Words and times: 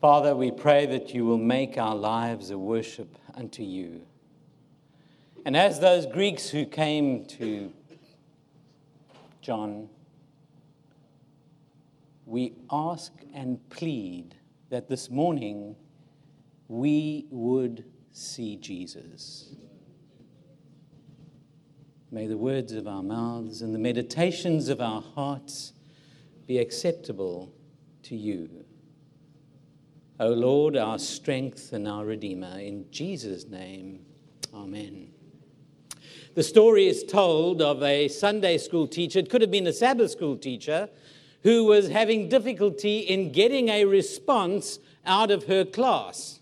Father, 0.00 0.34
we 0.34 0.50
pray 0.50 0.86
that 0.86 1.12
you 1.12 1.26
will 1.26 1.36
make 1.36 1.76
our 1.76 1.94
lives 1.94 2.50
a 2.50 2.56
worship 2.56 3.18
unto 3.34 3.62
you. 3.62 4.00
And 5.44 5.54
as 5.54 5.78
those 5.78 6.06
Greeks 6.06 6.48
who 6.48 6.64
came 6.64 7.26
to 7.26 7.70
John, 9.42 9.90
we 12.24 12.54
ask 12.70 13.12
and 13.34 13.60
plead 13.68 14.36
that 14.70 14.88
this 14.88 15.10
morning 15.10 15.76
we 16.68 17.26
would 17.28 17.84
see 18.10 18.56
Jesus. 18.56 19.54
May 22.10 22.26
the 22.26 22.38
words 22.38 22.72
of 22.72 22.88
our 22.88 23.02
mouths 23.02 23.60
and 23.60 23.74
the 23.74 23.78
meditations 23.78 24.70
of 24.70 24.80
our 24.80 25.02
hearts 25.02 25.74
be 26.46 26.56
acceptable 26.56 27.52
to 28.04 28.16
you. 28.16 28.59
O 30.20 30.28
Lord, 30.28 30.76
our 30.76 30.98
strength 30.98 31.72
and 31.72 31.88
our 31.88 32.04
Redeemer, 32.04 32.58
in 32.58 32.84
Jesus' 32.90 33.46
name, 33.46 34.04
Amen. 34.52 35.08
The 36.34 36.42
story 36.42 36.88
is 36.88 37.04
told 37.04 37.62
of 37.62 37.82
a 37.82 38.06
Sunday 38.08 38.58
school 38.58 38.86
teacher, 38.86 39.20
it 39.20 39.30
could 39.30 39.40
have 39.40 39.50
been 39.50 39.66
a 39.66 39.72
Sabbath 39.72 40.10
school 40.10 40.36
teacher, 40.36 40.90
who 41.42 41.64
was 41.64 41.88
having 41.88 42.28
difficulty 42.28 42.98
in 42.98 43.32
getting 43.32 43.70
a 43.70 43.86
response 43.86 44.78
out 45.06 45.30
of 45.30 45.46
her 45.46 45.64
class. 45.64 46.40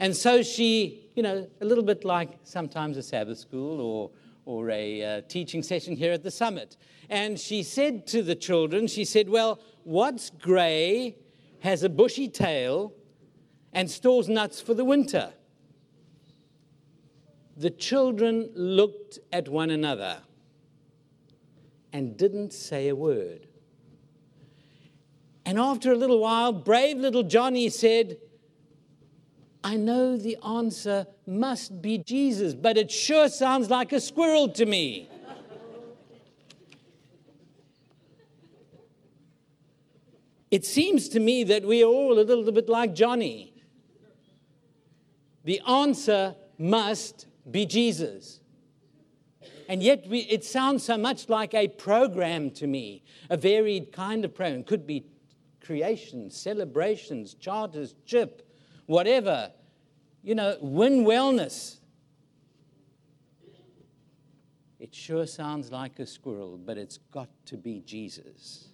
And 0.00 0.16
so 0.16 0.42
she, 0.42 1.08
you 1.14 1.22
know, 1.22 1.46
a 1.60 1.64
little 1.64 1.84
bit 1.84 2.04
like 2.04 2.40
sometimes 2.42 2.96
a 2.96 3.04
Sabbath 3.04 3.38
school 3.38 3.80
or, 3.80 4.10
or 4.46 4.70
a 4.70 5.04
uh, 5.04 5.20
teaching 5.28 5.62
session 5.62 5.94
here 5.94 6.12
at 6.12 6.24
the 6.24 6.32
summit. 6.32 6.76
And 7.08 7.38
she 7.38 7.62
said 7.62 8.08
to 8.08 8.24
the 8.24 8.34
children, 8.34 8.88
she 8.88 9.04
said, 9.04 9.28
Well, 9.28 9.60
what's 9.84 10.30
gray 10.30 11.14
has 11.66 11.82
a 11.82 11.88
bushy 11.88 12.28
tail 12.28 12.92
and 13.72 13.90
stores 13.90 14.28
nuts 14.28 14.60
for 14.60 14.72
the 14.72 14.84
winter. 14.84 15.32
The 17.56 17.70
children 17.70 18.50
looked 18.54 19.18
at 19.32 19.48
one 19.48 19.70
another 19.70 20.18
and 21.92 22.16
didn't 22.16 22.52
say 22.52 22.86
a 22.86 22.94
word. 22.94 23.48
And 25.44 25.58
after 25.58 25.90
a 25.90 25.96
little 25.96 26.20
while, 26.20 26.52
brave 26.52 26.98
little 26.98 27.24
Johnny 27.24 27.68
said, 27.68 28.18
I 29.64 29.76
know 29.76 30.16
the 30.16 30.36
answer 30.46 31.08
must 31.26 31.82
be 31.82 31.98
Jesus, 31.98 32.54
but 32.54 32.78
it 32.78 32.92
sure 32.92 33.28
sounds 33.28 33.70
like 33.70 33.92
a 33.92 34.00
squirrel 34.00 34.48
to 34.50 34.66
me. 34.66 35.08
It 40.56 40.64
seems 40.64 41.10
to 41.10 41.20
me 41.20 41.44
that 41.44 41.66
we 41.66 41.82
are 41.82 41.86
all 41.86 42.18
a 42.18 42.24
little 42.24 42.50
bit 42.50 42.66
like 42.66 42.94
Johnny. 42.94 43.52
The 45.44 45.60
answer 45.68 46.34
must 46.56 47.26
be 47.50 47.66
Jesus. 47.66 48.40
And 49.68 49.82
yet, 49.82 50.08
we, 50.08 50.20
it 50.20 50.46
sounds 50.46 50.82
so 50.82 50.96
much 50.96 51.28
like 51.28 51.52
a 51.52 51.68
program 51.68 52.50
to 52.52 52.66
me, 52.66 53.04
a 53.28 53.36
varied 53.36 53.92
kind 53.92 54.24
of 54.24 54.34
program. 54.34 54.64
Could 54.64 54.86
be 54.86 55.04
creation, 55.62 56.30
celebrations, 56.30 57.34
charters, 57.34 57.94
chip, 58.06 58.50
whatever. 58.86 59.52
You 60.22 60.36
know, 60.36 60.56
win 60.62 61.04
wellness. 61.04 61.80
It 64.80 64.94
sure 64.94 65.26
sounds 65.26 65.70
like 65.70 65.98
a 65.98 66.06
squirrel, 66.06 66.56
but 66.56 66.78
it's 66.78 66.96
got 67.12 67.28
to 67.44 67.58
be 67.58 67.82
Jesus. 67.82 68.70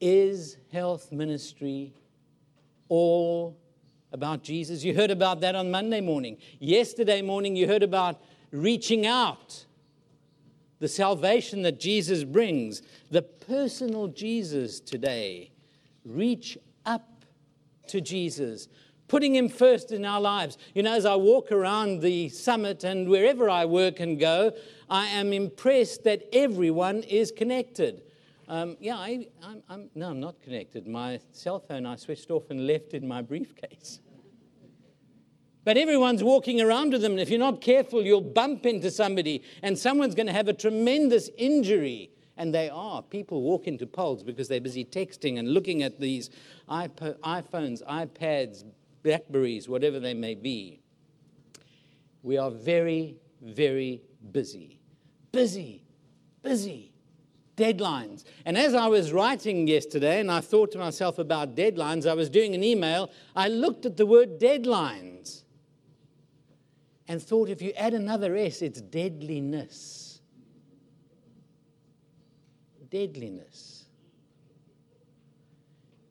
Is 0.00 0.56
health 0.72 1.10
ministry 1.10 1.92
all 2.88 3.56
about 4.12 4.42
Jesus? 4.42 4.84
You 4.84 4.94
heard 4.94 5.10
about 5.10 5.40
that 5.40 5.54
on 5.54 5.70
Monday 5.70 6.00
morning. 6.00 6.38
Yesterday 6.60 7.20
morning, 7.20 7.56
you 7.56 7.66
heard 7.66 7.82
about 7.82 8.20
reaching 8.52 9.06
out, 9.06 9.64
the 10.78 10.88
salvation 10.88 11.62
that 11.62 11.80
Jesus 11.80 12.22
brings, 12.22 12.82
the 13.10 13.22
personal 13.22 14.06
Jesus 14.06 14.78
today. 14.78 15.50
Reach 16.04 16.56
up 16.86 17.24
to 17.88 18.00
Jesus, 18.00 18.68
putting 19.08 19.34
him 19.34 19.48
first 19.48 19.90
in 19.90 20.04
our 20.04 20.20
lives. 20.20 20.56
You 20.74 20.84
know, 20.84 20.94
as 20.94 21.04
I 21.04 21.16
walk 21.16 21.50
around 21.50 22.00
the 22.00 22.28
summit 22.28 22.84
and 22.84 23.08
wherever 23.08 23.50
I 23.50 23.64
work 23.64 23.98
and 23.98 24.20
go, 24.20 24.52
I 24.88 25.06
am 25.06 25.32
impressed 25.32 26.04
that 26.04 26.22
everyone 26.32 27.02
is 27.02 27.32
connected. 27.32 28.02
Um, 28.48 28.78
yeah, 28.80 28.96
I, 28.96 29.26
I'm, 29.42 29.62
I'm, 29.68 29.90
no, 29.94 30.08
I'm 30.08 30.20
not 30.20 30.40
connected. 30.40 30.86
My 30.86 31.20
cell 31.32 31.60
phone 31.60 31.84
I 31.84 31.96
switched 31.96 32.30
off 32.30 32.48
and 32.48 32.66
left 32.66 32.94
in 32.94 33.06
my 33.06 33.20
briefcase. 33.20 34.00
But 35.64 35.76
everyone's 35.76 36.24
walking 36.24 36.62
around 36.62 36.92
with 36.92 37.02
them, 37.02 37.12
and 37.12 37.20
if 37.20 37.28
you're 37.28 37.38
not 37.38 37.60
careful, 37.60 38.02
you'll 38.02 38.22
bump 38.22 38.64
into 38.64 38.90
somebody, 38.90 39.42
and 39.62 39.78
someone's 39.78 40.14
going 40.14 40.28
to 40.28 40.32
have 40.32 40.48
a 40.48 40.54
tremendous 40.54 41.28
injury. 41.36 42.10
And 42.38 42.54
they 42.54 42.70
are. 42.70 43.02
People 43.02 43.42
walk 43.42 43.66
into 43.66 43.86
poles 43.86 44.22
because 44.22 44.48
they're 44.48 44.60
busy 44.60 44.84
texting 44.84 45.38
and 45.40 45.52
looking 45.52 45.82
at 45.82 46.00
these 46.00 46.30
iPhones, 46.70 47.82
iPads, 47.82 48.64
Blackberries, 49.02 49.68
whatever 49.68 49.98
they 49.98 50.14
may 50.14 50.36
be. 50.36 50.80
We 52.22 52.38
are 52.38 52.50
very, 52.50 53.16
very 53.42 54.02
busy. 54.30 54.78
Busy, 55.32 55.82
busy 56.42 56.92
deadlines. 57.58 58.24
And 58.46 58.56
as 58.56 58.74
I 58.74 58.86
was 58.86 59.12
writing 59.12 59.66
yesterday 59.66 60.20
and 60.20 60.30
I 60.30 60.40
thought 60.40 60.72
to 60.72 60.78
myself 60.78 61.18
about 61.18 61.56
deadlines, 61.56 62.08
I 62.08 62.14
was 62.14 62.30
doing 62.30 62.54
an 62.54 62.64
email, 62.64 63.10
I 63.36 63.48
looked 63.48 63.84
at 63.84 63.96
the 63.96 64.06
word 64.06 64.38
deadlines 64.40 65.42
and 67.08 67.22
thought 67.22 67.48
if 67.48 67.60
you 67.60 67.72
add 67.76 67.94
another 67.94 68.36
S, 68.36 68.62
it's 68.62 68.80
deadliness. 68.80 70.20
Deadliness. 72.90 73.84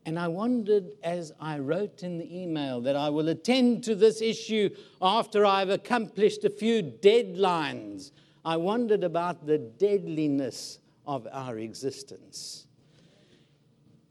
And 0.06 0.18
I 0.18 0.28
wondered 0.28 0.94
as 1.03 1.34
I 1.40 1.59
wrote 1.59 2.02
in 2.02 2.18
the 2.18 2.41
email 2.41 2.80
that 2.81 2.96
I 2.96 3.09
will 3.09 3.28
attend 3.28 3.84
to 3.84 3.96
this 3.96 4.22
issue 4.22 4.69
after 5.02 5.46
I've 5.46 5.69
accomplished 5.69 6.46
a 6.46 6.50
few 6.50 6.81
deadlines. 6.81 8.12
I 8.46 8.56
wondered 8.56 9.03
about 9.03 9.46
the 9.46 9.57
deadliness 9.57 10.80
of 11.07 11.25
our 11.31 11.57
existence. 11.57 12.68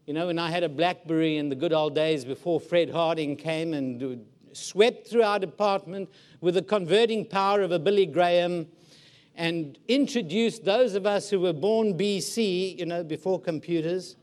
You 0.06 0.14
know, 0.14 0.28
when 0.28 0.38
I 0.38 0.50
had 0.50 0.62
a 0.62 0.68
Blackberry 0.68 1.36
in 1.36 1.50
the 1.50 1.54
good 1.54 1.72
old 1.72 1.94
days 1.94 2.24
before 2.24 2.58
Fred 2.58 2.90
Harding 2.90 3.36
came 3.36 3.74
and 3.74 4.24
swept 4.52 5.06
through 5.06 5.22
our 5.22 5.38
department 5.38 6.08
with 6.40 6.54
the 6.54 6.62
converting 6.62 7.26
power 7.26 7.60
of 7.60 7.70
a 7.70 7.78
Billy 7.78 8.06
Graham 8.06 8.66
and 9.34 9.78
introduced 9.86 10.64
those 10.64 10.94
of 10.94 11.04
us 11.04 11.28
who 11.28 11.40
were 11.40 11.52
born 11.52 11.98
BC, 11.98 12.78
you 12.78 12.86
know, 12.86 13.04
before 13.04 13.38
computers, 13.38 14.16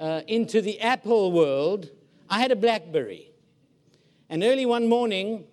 uh, 0.00 0.22
into 0.26 0.60
the 0.60 0.80
Apple 0.80 1.30
world, 1.30 1.90
I 2.28 2.40
had 2.40 2.50
a 2.50 2.56
Blackberry. 2.56 3.30
And 4.28 4.42
early 4.42 4.66
one 4.66 4.88
morning, 4.88 5.44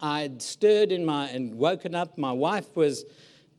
I'd 0.00 0.42
stirred 0.42 0.92
in 0.92 1.04
my 1.04 1.28
and 1.28 1.54
woken 1.54 1.94
up. 1.94 2.16
My 2.18 2.32
wife 2.32 2.76
was 2.76 3.04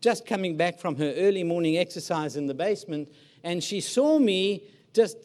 just 0.02 0.26
coming 0.26 0.58
back 0.58 0.80
from 0.80 0.96
her 0.96 1.14
early 1.18 1.44
morning 1.44 1.78
exercise 1.78 2.36
in 2.36 2.48
the 2.48 2.54
basement, 2.54 3.10
and 3.44 3.64
she 3.64 3.82
saw 3.82 4.20
me 4.20 4.64
just 4.94 5.18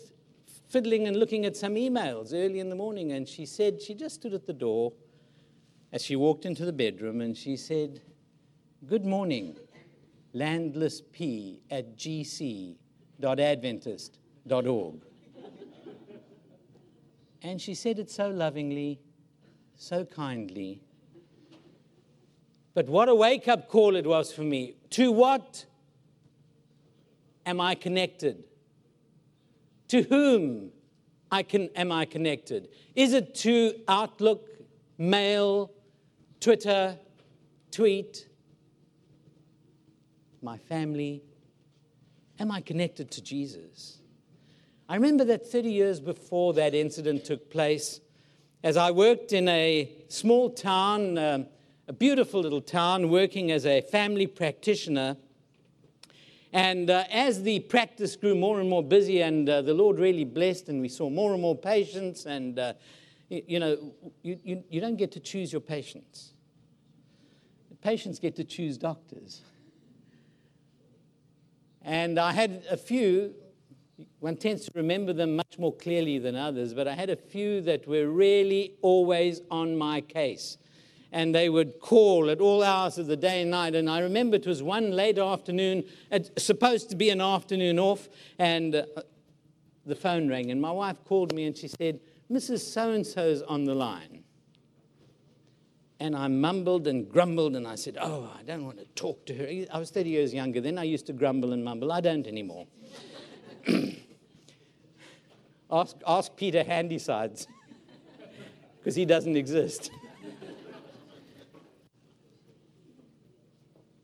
fiddling 0.68 1.06
and 1.06 1.18
looking 1.18 1.44
at 1.44 1.54
some 1.56 1.74
emails 1.74 2.32
early 2.32 2.58
in 2.58 2.70
the 2.70 2.74
morning. 2.74 3.12
And 3.12 3.28
she 3.28 3.44
said, 3.44 3.80
she 3.80 3.94
just 3.94 4.14
stood 4.16 4.32
at 4.32 4.46
the 4.46 4.54
door 4.54 4.92
as 5.92 6.02
she 6.02 6.16
walked 6.16 6.46
into 6.46 6.64
the 6.64 6.72
bedroom 6.72 7.20
and 7.20 7.36
she 7.36 7.56
said, 7.56 8.00
Good 8.86 9.04
morning, 9.04 9.56
landlessp 10.34 11.60
at 11.70 11.96
gc.adventist.org. 11.96 14.94
and 17.42 17.60
she 17.60 17.74
said 17.74 17.98
it 17.98 18.10
so 18.10 18.30
lovingly, 18.30 18.98
so 19.76 20.04
kindly. 20.04 20.80
But 22.74 22.88
what 22.88 23.08
a 23.08 23.14
wake 23.14 23.48
up 23.48 23.68
call 23.68 23.96
it 23.96 24.06
was 24.06 24.32
for 24.32 24.42
me. 24.42 24.76
To 24.90 25.12
what 25.12 25.66
am 27.44 27.60
I 27.60 27.74
connected? 27.74 28.44
To 29.88 30.02
whom 30.02 30.70
I 31.30 31.42
can, 31.42 31.68
am 31.76 31.92
I 31.92 32.06
connected? 32.06 32.68
Is 32.94 33.12
it 33.12 33.34
to 33.36 33.74
Outlook, 33.88 34.48
mail, 34.96 35.70
Twitter, 36.40 36.98
tweet, 37.70 38.26
my 40.40 40.56
family? 40.56 41.22
Am 42.38 42.50
I 42.50 42.62
connected 42.62 43.10
to 43.12 43.22
Jesus? 43.22 43.98
I 44.88 44.94
remember 44.94 45.24
that 45.26 45.46
30 45.46 45.70
years 45.70 46.00
before 46.00 46.54
that 46.54 46.74
incident 46.74 47.24
took 47.24 47.50
place, 47.50 48.00
as 48.64 48.76
I 48.76 48.90
worked 48.90 49.32
in 49.32 49.48
a 49.48 49.90
small 50.08 50.50
town. 50.50 51.18
Um, 51.18 51.46
a 51.88 51.92
beautiful 51.92 52.40
little 52.40 52.60
town 52.60 53.08
working 53.10 53.50
as 53.50 53.66
a 53.66 53.80
family 53.80 54.26
practitioner. 54.26 55.16
And 56.52 56.90
uh, 56.90 57.04
as 57.10 57.42
the 57.42 57.60
practice 57.60 58.14
grew 58.14 58.34
more 58.34 58.60
and 58.60 58.68
more 58.68 58.82
busy, 58.82 59.22
and 59.22 59.48
uh, 59.48 59.62
the 59.62 59.74
Lord 59.74 59.98
really 59.98 60.24
blessed, 60.24 60.68
and 60.68 60.80
we 60.80 60.88
saw 60.88 61.10
more 61.10 61.32
and 61.32 61.42
more 61.42 61.56
patients, 61.56 62.26
and 62.26 62.58
uh, 62.58 62.74
you, 63.28 63.42
you, 63.46 63.58
know, 63.58 63.92
you, 64.22 64.38
you, 64.44 64.62
you 64.68 64.80
don't 64.80 64.96
get 64.96 65.10
to 65.12 65.20
choose 65.20 65.50
your 65.50 65.60
patients. 65.60 66.34
Patients 67.80 68.20
get 68.20 68.36
to 68.36 68.44
choose 68.44 68.78
doctors. 68.78 69.40
And 71.80 72.16
I 72.20 72.30
had 72.30 72.62
a 72.70 72.76
few, 72.76 73.34
one 74.20 74.36
tends 74.36 74.66
to 74.66 74.70
remember 74.76 75.12
them 75.12 75.34
much 75.34 75.58
more 75.58 75.74
clearly 75.74 76.20
than 76.20 76.36
others, 76.36 76.74
but 76.74 76.86
I 76.86 76.94
had 76.94 77.10
a 77.10 77.16
few 77.16 77.60
that 77.62 77.88
were 77.88 78.06
really 78.06 78.74
always 78.82 79.40
on 79.50 79.76
my 79.76 80.00
case 80.00 80.58
and 81.12 81.34
they 81.34 81.48
would 81.50 81.78
call 81.78 82.30
at 82.30 82.40
all 82.40 82.62
hours 82.62 82.96
of 82.96 83.06
the 83.06 83.16
day 83.16 83.42
and 83.42 83.50
night. 83.50 83.74
And 83.74 83.88
I 83.88 84.00
remember 84.00 84.36
it 84.36 84.46
was 84.46 84.62
one 84.62 84.90
late 84.90 85.18
afternoon, 85.18 85.84
it's 86.10 86.30
supposed 86.42 86.88
to 86.90 86.96
be 86.96 87.10
an 87.10 87.20
afternoon 87.20 87.78
off, 87.78 88.08
and 88.38 88.74
uh, 88.74 88.84
the 89.84 89.94
phone 89.94 90.28
rang. 90.28 90.50
And 90.50 90.60
my 90.60 90.72
wife 90.72 90.96
called 91.04 91.34
me 91.34 91.44
and 91.44 91.56
she 91.56 91.68
said, 91.68 92.00
Mrs. 92.30 92.60
So 92.60 92.92
and 92.92 93.06
so's 93.06 93.42
on 93.42 93.64
the 93.64 93.74
line. 93.74 94.24
And 96.00 96.16
I 96.16 96.26
mumbled 96.26 96.88
and 96.88 97.08
grumbled, 97.08 97.54
and 97.54 97.68
I 97.68 97.76
said, 97.76 97.96
Oh, 98.00 98.28
I 98.36 98.42
don't 98.42 98.64
want 98.64 98.78
to 98.78 98.86
talk 98.96 99.24
to 99.26 99.34
her. 99.36 99.66
I 99.72 99.78
was 99.78 99.90
30 99.90 100.10
years 100.10 100.34
younger 100.34 100.60
then. 100.60 100.76
I 100.76 100.82
used 100.82 101.06
to 101.06 101.12
grumble 101.12 101.52
and 101.52 101.62
mumble. 101.64 101.92
I 101.92 102.00
don't 102.00 102.26
anymore. 102.26 102.66
ask, 105.70 105.94
ask 106.04 106.34
Peter 106.34 106.64
Handysides, 106.64 107.46
because 108.78 108.96
he 108.96 109.04
doesn't 109.04 109.36
exist. 109.36 109.92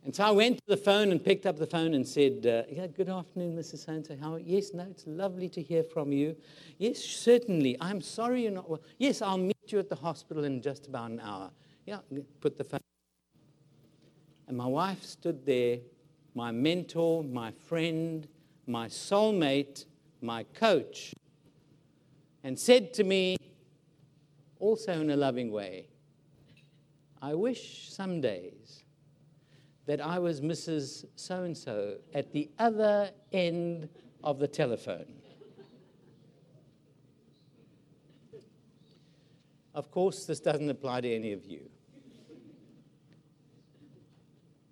And 0.08 0.16
so 0.16 0.24
I 0.24 0.30
went 0.30 0.56
to 0.56 0.62
the 0.68 0.76
phone 0.78 1.10
and 1.10 1.22
picked 1.22 1.44
up 1.44 1.58
the 1.58 1.66
phone 1.66 1.92
and 1.92 2.08
said, 2.08 2.46
uh, 2.46 2.62
yeah, 2.74 2.86
Good 2.86 3.10
afternoon, 3.10 3.54
Mrs. 3.54 4.06
So 4.06 4.16
How? 4.18 4.36
Yes, 4.36 4.72
no, 4.72 4.86
it's 4.90 5.06
lovely 5.06 5.50
to 5.50 5.60
hear 5.60 5.82
from 5.82 6.12
you. 6.14 6.34
Yes, 6.78 7.00
certainly. 7.00 7.76
I'm 7.78 8.00
sorry 8.00 8.44
you're 8.44 8.52
not 8.52 8.70
well. 8.70 8.80
Yes, 8.96 9.20
I'll 9.20 9.36
meet 9.36 9.58
you 9.66 9.78
at 9.78 9.90
the 9.90 9.96
hospital 9.96 10.44
in 10.44 10.62
just 10.62 10.86
about 10.86 11.10
an 11.10 11.20
hour. 11.20 11.50
Yeah, 11.84 11.98
put 12.40 12.56
the 12.56 12.64
phone. 12.64 12.80
And 14.46 14.56
my 14.56 14.64
wife 14.64 15.02
stood 15.02 15.44
there, 15.44 15.76
my 16.34 16.52
mentor, 16.52 17.22
my 17.22 17.50
friend, 17.50 18.26
my 18.66 18.86
soulmate, 18.86 19.84
my 20.22 20.44
coach, 20.54 21.12
and 22.42 22.58
said 22.58 22.94
to 22.94 23.04
me, 23.04 23.36
also 24.58 25.02
in 25.02 25.10
a 25.10 25.16
loving 25.16 25.52
way, 25.52 25.88
I 27.20 27.34
wish 27.34 27.92
some 27.92 28.22
days 28.22 28.84
that 29.88 30.02
I 30.02 30.18
was 30.18 30.42
Mrs. 30.42 31.06
So 31.16 31.44
and 31.44 31.56
so 31.56 31.96
at 32.12 32.30
the 32.30 32.50
other 32.58 33.10
end 33.32 33.88
of 34.22 34.38
the 34.38 34.46
telephone. 34.46 35.06
Of 39.74 39.90
course, 39.90 40.26
this 40.26 40.40
doesn't 40.40 40.68
apply 40.68 41.00
to 41.00 41.14
any 41.14 41.32
of 41.32 41.46
you. 41.46 41.70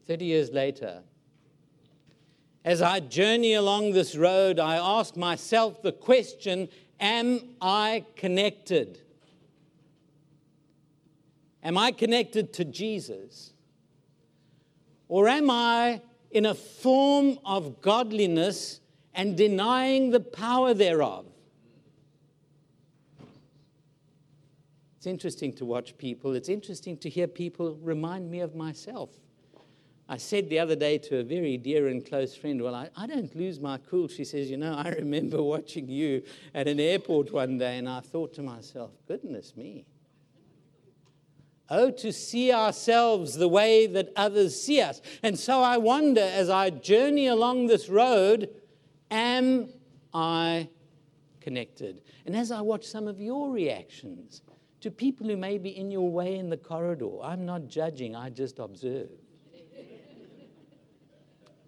30 0.07 0.25
years 0.27 0.51
later, 0.51 1.03
as 2.63 2.83
I 2.83 3.01
journey 3.01 3.55
along 3.55 3.93
this 3.93 4.17
road, 4.17 4.61
I 4.61 4.77
ask 4.77 5.17
myself 5.17 5.81
the 5.81 5.93
question 5.93 6.69
Am 7.01 7.41
I 7.63 8.05
connected? 8.17 9.01
Am 11.63 11.79
I 11.79 11.93
connected 11.93 12.53
to 12.53 12.67
Jesus? 12.67 13.55
Or 15.09 15.29
am 15.29 15.51
I 15.51 16.01
in 16.31 16.47
a 16.47 16.55
form 16.55 17.39
of 17.45 17.81
godliness 17.81 18.81
and 19.15 19.37
denying 19.37 20.11
the 20.11 20.21
power 20.21 20.75
thereof? 20.75 21.27
It's 24.97 25.07
interesting 25.07 25.53
to 25.55 25.65
watch 25.65 25.97
people. 25.97 26.35
It's 26.35 26.49
interesting 26.49 26.97
to 26.99 27.09
hear 27.09 27.29
people 27.29 27.79
remind 27.81 28.29
me 28.29 28.41
of 28.41 28.57
myself. 28.57 29.11
I 30.09 30.17
said 30.17 30.49
the 30.49 30.59
other 30.59 30.77
day 30.77 30.99
to 30.99 31.19
a 31.19 31.23
very 31.25 31.57
dear 31.57 31.89
and 31.89 32.05
close 32.05 32.37
friend, 32.37 32.63
Well, 32.63 32.75
I, 32.75 32.91
I, 32.97 33.07
don't 33.07 33.35
lose 33.35 33.59
my 33.59 33.79
cool. 33.79 34.09
She 34.09 34.25
says, 34.25 34.51
You 34.51 34.57
know, 34.57 34.75
I 34.75 34.89
remember 34.99 35.43
watching 35.43 35.89
you 35.89 36.23
at 36.55 36.69
an 36.69 36.79
airport 36.79 37.33
one 37.33 37.59
day, 37.59 37.79
and 37.79 37.89
I 37.89 38.01
thought 38.01 38.35
to 38.35 38.43
myself, 38.43 38.91
Goodness 39.07 39.57
me. 39.57 39.85
Oh, 41.69 41.91
to 41.91 42.13
see 42.13 42.53
ourselves 42.53 43.35
the 43.35 43.49
way 43.49 43.87
that 43.89 44.13
others 44.15 44.61
see 44.61 44.81
us. 44.81 45.03
And 45.23 45.39
so 45.39 45.63
I 45.63 45.79
wonder 45.79 46.21
as 46.21 46.49
I 46.49 46.71
journey 46.71 47.27
along 47.27 47.67
this 47.67 47.89
road, 47.89 48.51
am 49.11 49.71
I 50.15 50.69
connected? 51.41 52.03
And 52.25 52.37
as 52.37 52.53
I 52.53 52.61
watch 52.61 52.85
some 52.85 53.09
of 53.09 53.21
your 53.21 53.51
reactions 53.51 54.43
to 54.81 54.91
people 54.91 55.27
who 55.27 55.37
may 55.37 55.59
be 55.59 55.77
in 55.77 55.91
your 55.91 56.09
way 56.09 56.37
in 56.37 56.51
the 56.51 56.57
corridor, 56.57 57.21
I'm 57.23 57.45
not 57.45 57.67
judging, 57.67 58.15
I 58.15 58.31
just 58.31 58.61
observe. 58.61 59.11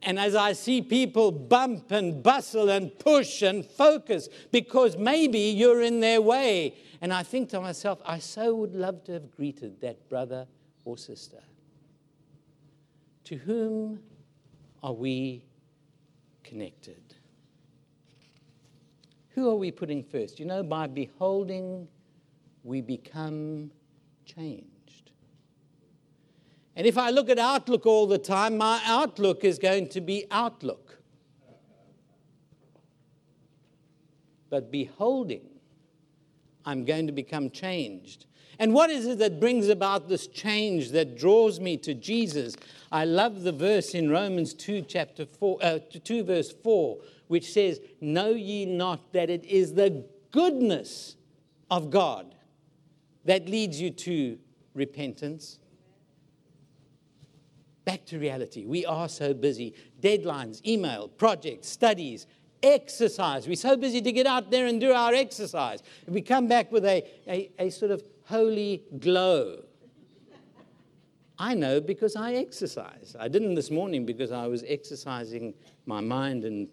And 0.03 0.19
as 0.19 0.35
I 0.35 0.53
see 0.53 0.81
people 0.81 1.33
bump 1.33 1.91
and 1.91 2.23
bustle 2.23 2.71
and 2.71 2.97
push 2.99 3.43
and 3.43 3.65
focus 3.65 4.29
because 4.53 4.97
maybe 4.97 5.41
you're 5.41 5.83
in 5.83 6.01
their 6.01 6.21
way, 6.21 6.75
and 7.01 7.13
I 7.13 7.23
think 7.23 7.49
to 7.51 7.61
myself, 7.61 8.01
I 8.05 8.19
so 8.19 8.55
would 8.55 8.75
love 8.75 9.05
to 9.05 9.13
have 9.13 9.31
greeted 9.31 9.81
that 9.81 10.09
brother 10.09 10.47
or 10.85 10.97
sister. 10.97 11.43
To 13.25 13.37
whom 13.37 14.01
are 14.83 14.93
we 14.93 15.45
connected? 16.45 17.03
Who 19.31 19.51
are 19.51 19.57
we 19.57 19.71
putting 19.71 20.03
first? 20.03 20.41
You 20.41 20.47
know, 20.47 20.63
by 20.63 20.87
beholding, 20.87 21.89
we 22.65 22.81
become 22.81 23.71
changed. 24.25 24.78
And 26.79 26.87
if 26.87 26.97
I 26.97 27.11
look 27.11 27.29
at 27.29 27.41
Outlook 27.41 27.87
all 27.87 28.07
the 28.07 28.19
time, 28.19 28.57
my 28.57 28.81
outlook 28.85 29.43
is 29.43 29.59
going 29.59 29.89
to 29.89 30.01
be 30.01 30.27
Outlook. 30.31 31.01
But 34.49 34.71
beholding, 34.71 35.49
I'm 36.65 36.85
going 36.85 37.09
to 37.09 37.13
become 37.13 37.51
changed. 37.51 38.27
And 38.61 38.73
what 38.73 38.91
is 38.91 39.07
it 39.07 39.19
that 39.19 39.41
brings 39.41 39.69
about 39.69 40.09
this 40.09 40.29
change 40.29 40.93
that 40.93 41.19
draws 41.19 41.59
me 41.59 41.79
to 41.79 41.95
Jesus? 41.95 42.55
I 42.93 43.05
love 43.05 43.43
the 43.43 43.51
verse 43.51 43.93
in 43.93 44.09
Romans 44.09 44.55
2, 44.55 44.83
chapter 44.83 45.27
4, 45.27 45.59
uh, 45.61 45.79
2, 46.05 46.23
verse 46.23 46.53
4, 46.63 46.97
which 47.27 47.53
says, 47.53 47.81
Know 48.01 48.31
ye 48.31 48.67
not 48.67 49.13
that 49.15 49.31
it 49.31 49.45
is 49.45 49.75
the 49.75 50.07
goodness 50.31 51.17
of 51.73 51.91
God 51.91 52.37
that 53.25 53.49
leads 53.49 53.81
you 53.81 53.91
to 53.91 54.39
repentance? 54.75 55.59
Back 57.89 58.05
to 58.09 58.19
reality. 58.19 58.67
We 58.67 58.85
are 58.85 59.09
so 59.09 59.33
busy. 59.33 59.73
Deadlines, 60.03 60.63
email, 60.67 61.09
projects, 61.09 61.71
studies, 61.71 62.27
exercise. 62.63 63.49
We're 63.49 63.57
so 63.57 63.79
busy 63.79 64.03
to 64.03 64.13
get 64.13 64.27
out 64.27 64.51
there 64.51 64.67
and 64.67 64.79
do 64.79 64.93
our 64.93 65.15
exercise. 65.15 65.83
And 66.05 66.15
we 66.15 66.21
come 66.21 66.49
back 66.49 66.71
with 66.71 66.85
a, 66.85 67.03
a, 67.27 67.51
a 67.59 67.71
sort 67.71 67.91
of 67.91 68.03
holy 68.25 68.85
glow. 68.99 69.65
I 71.39 71.55
know 71.55 71.81
because 71.81 72.15
I 72.15 72.35
exercise. 72.35 73.17
I 73.19 73.29
didn't 73.29 73.55
this 73.55 73.71
morning 73.71 74.05
because 74.05 74.33
I 74.33 74.49
was 74.49 74.63
exercising 74.69 75.55
my 75.87 76.03
mind 76.03 76.45
and 76.45 76.69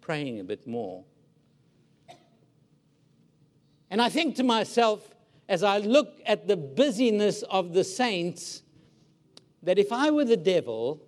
praying 0.00 0.40
a 0.40 0.44
bit 0.44 0.66
more. 0.66 1.04
And 3.90 4.00
I 4.00 4.08
think 4.08 4.36
to 4.36 4.44
myself, 4.44 5.10
as 5.46 5.62
I 5.62 5.76
look 5.76 6.22
at 6.24 6.48
the 6.48 6.56
busyness 6.56 7.42
of 7.50 7.74
the 7.74 7.84
saints, 7.84 8.62
that 9.62 9.78
if 9.78 9.92
I 9.92 10.10
were 10.10 10.24
the 10.24 10.36
devil, 10.36 11.02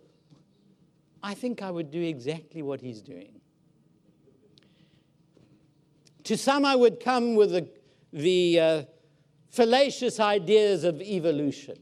I 1.23 1.35
think 1.35 1.63
I 1.63 1.71
would 1.71 1.91
do 1.91 2.03
exactly 2.03 2.63
what 2.63 2.81
he's 2.81 3.01
doing. 3.01 3.41
To 6.25 6.37
some, 6.37 6.65
I 6.65 6.77
would 6.77 7.01
come 7.01 7.35
with 7.35 7.51
the, 7.53 7.69
the 8.13 8.61
uh, 8.61 8.83
fallacious 9.51 10.21
ideas 10.21 10.85
of 10.85 11.01
evolution. 11.01 11.79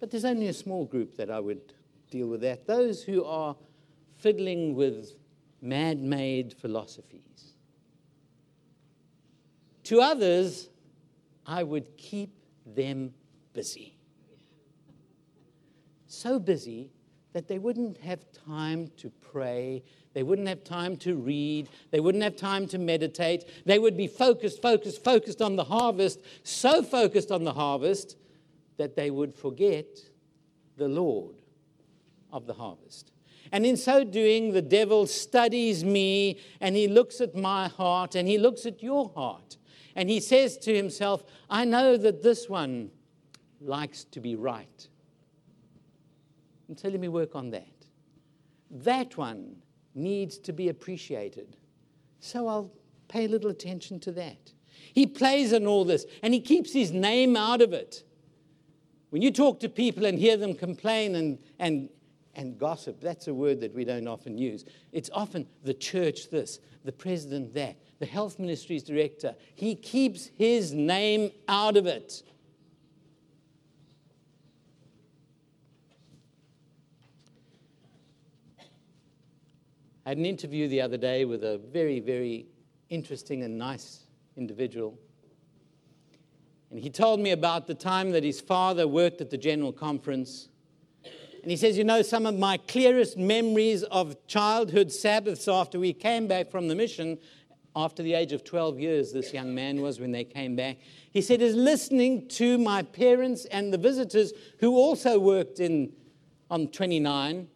But 0.00 0.10
there's 0.10 0.24
only 0.24 0.48
a 0.48 0.52
small 0.52 0.84
group 0.84 1.16
that 1.16 1.30
I 1.30 1.38
would 1.38 1.74
deal 2.10 2.26
with 2.26 2.40
that 2.42 2.66
those 2.66 3.02
who 3.02 3.24
are 3.24 3.56
fiddling 4.16 4.74
with 4.74 5.12
man 5.60 6.08
made 6.08 6.52
philosophies. 6.52 7.54
To 9.84 10.00
others, 10.00 10.68
I 11.46 11.62
would 11.62 11.96
keep 11.96 12.34
them 12.66 13.14
busy 13.52 13.91
so 16.12 16.38
busy 16.38 16.90
that 17.32 17.48
they 17.48 17.58
wouldn't 17.58 17.98
have 17.98 18.24
time 18.46 18.90
to 18.98 19.10
pray, 19.10 19.82
they 20.12 20.22
wouldn't 20.22 20.48
have 20.48 20.64
time 20.64 20.96
to 20.98 21.16
read, 21.16 21.68
they 21.90 22.00
wouldn't 22.00 22.22
have 22.22 22.36
time 22.36 22.66
to 22.68 22.78
meditate. 22.78 23.44
They 23.64 23.78
would 23.78 23.96
be 23.96 24.06
focused, 24.06 24.60
focused, 24.60 25.02
focused 25.02 25.40
on 25.40 25.56
the 25.56 25.64
harvest, 25.64 26.20
so 26.42 26.82
focused 26.82 27.30
on 27.30 27.44
the 27.44 27.54
harvest 27.54 28.16
that 28.76 28.96
they 28.96 29.10
would 29.10 29.34
forget 29.34 29.86
the 30.76 30.88
Lord 30.88 31.36
of 32.30 32.46
the 32.46 32.54
harvest. 32.54 33.12
And 33.50 33.66
in 33.66 33.76
so 33.76 34.04
doing, 34.04 34.52
the 34.52 34.62
devil 34.62 35.06
studies 35.06 35.84
me 35.84 36.40
and 36.60 36.76
he 36.76 36.88
looks 36.88 37.20
at 37.20 37.34
my 37.34 37.68
heart 37.68 38.14
and 38.14 38.28
he 38.28 38.38
looks 38.38 38.66
at 38.66 38.82
your 38.82 39.10
heart. 39.14 39.56
And 39.94 40.08
he 40.08 40.20
says 40.20 40.56
to 40.58 40.74
himself, 40.74 41.22
I 41.50 41.64
know 41.64 41.96
that 41.98 42.22
this 42.22 42.48
one 42.48 42.90
likes 43.60 44.04
to 44.04 44.20
be 44.20 44.36
right. 44.36 44.88
And 46.68 46.78
so 46.78 46.88
let 46.88 47.00
me 47.00 47.08
work 47.08 47.34
on 47.34 47.50
that. 47.50 47.66
That 48.70 49.16
one 49.16 49.56
needs 49.94 50.38
to 50.38 50.52
be 50.52 50.68
appreciated. 50.68 51.56
So 52.20 52.48
I'll 52.48 52.72
pay 53.08 53.26
a 53.26 53.28
little 53.28 53.50
attention 53.50 54.00
to 54.00 54.12
that. 54.12 54.52
He 54.94 55.06
plays 55.06 55.52
on 55.52 55.66
all 55.66 55.84
this 55.84 56.06
and 56.22 56.32
he 56.32 56.40
keeps 56.40 56.72
his 56.72 56.92
name 56.92 57.36
out 57.36 57.60
of 57.60 57.72
it. 57.72 58.04
When 59.10 59.20
you 59.20 59.30
talk 59.30 59.60
to 59.60 59.68
people 59.68 60.06
and 60.06 60.18
hear 60.18 60.36
them 60.36 60.54
complain 60.54 61.14
and, 61.16 61.38
and, 61.58 61.90
and 62.34 62.58
gossip, 62.58 63.00
that's 63.00 63.28
a 63.28 63.34
word 63.34 63.60
that 63.60 63.74
we 63.74 63.84
don't 63.84 64.08
often 64.08 64.38
use. 64.38 64.64
It's 64.92 65.10
often 65.12 65.46
the 65.64 65.74
church 65.74 66.30
this, 66.30 66.60
the 66.84 66.92
president 66.92 67.52
that, 67.54 67.76
the 67.98 68.06
health 68.06 68.38
ministry's 68.38 68.82
director. 68.82 69.34
He 69.54 69.74
keeps 69.74 70.30
his 70.34 70.72
name 70.72 71.30
out 71.46 71.76
of 71.76 71.86
it. 71.86 72.22
I 80.04 80.10
had 80.10 80.18
an 80.18 80.26
interview 80.26 80.66
the 80.66 80.80
other 80.80 80.96
day 80.96 81.24
with 81.24 81.44
a 81.44 81.58
very, 81.58 82.00
very 82.00 82.46
interesting 82.90 83.44
and 83.44 83.56
nice 83.56 84.00
individual. 84.36 84.98
And 86.70 86.80
he 86.80 86.90
told 86.90 87.20
me 87.20 87.30
about 87.30 87.68
the 87.68 87.74
time 87.74 88.10
that 88.10 88.24
his 88.24 88.40
father 88.40 88.88
worked 88.88 89.20
at 89.20 89.30
the 89.30 89.38
General 89.38 89.72
Conference. 89.72 90.48
And 91.42 91.50
he 91.50 91.56
says, 91.56 91.78
You 91.78 91.84
know, 91.84 92.02
some 92.02 92.26
of 92.26 92.36
my 92.36 92.56
clearest 92.56 93.16
memories 93.16 93.84
of 93.84 94.16
childhood 94.26 94.90
Sabbaths 94.90 95.46
after 95.46 95.78
we 95.78 95.92
came 95.92 96.26
back 96.26 96.50
from 96.50 96.66
the 96.66 96.74
mission, 96.74 97.18
after 97.76 98.02
the 98.02 98.14
age 98.14 98.32
of 98.32 98.42
12 98.42 98.80
years, 98.80 99.12
this 99.12 99.32
young 99.32 99.54
man 99.54 99.80
was 99.80 100.00
when 100.00 100.10
they 100.10 100.24
came 100.24 100.56
back. 100.56 100.78
He 101.12 101.22
said, 101.22 101.40
is 101.40 101.54
listening 101.54 102.26
to 102.30 102.58
my 102.58 102.82
parents 102.82 103.44
and 103.46 103.72
the 103.72 103.78
visitors 103.78 104.32
who 104.58 104.76
also 104.76 105.18
worked 105.20 105.60
in, 105.60 105.92
on 106.50 106.68
29 106.68 107.48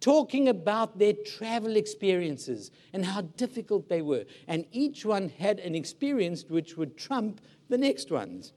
talking 0.00 0.48
about 0.48 0.98
their 0.98 1.12
travel 1.12 1.76
experiences 1.76 2.70
and 2.92 3.04
how 3.04 3.20
difficult 3.20 3.88
they 3.88 4.02
were. 4.02 4.24
And 4.48 4.64
each 4.72 5.04
one 5.04 5.28
had 5.28 5.60
an 5.60 5.74
experience 5.74 6.44
which 6.48 6.76
would 6.76 6.96
trump 6.96 7.40
the 7.68 7.78
next 7.78 8.10
one's. 8.10 8.52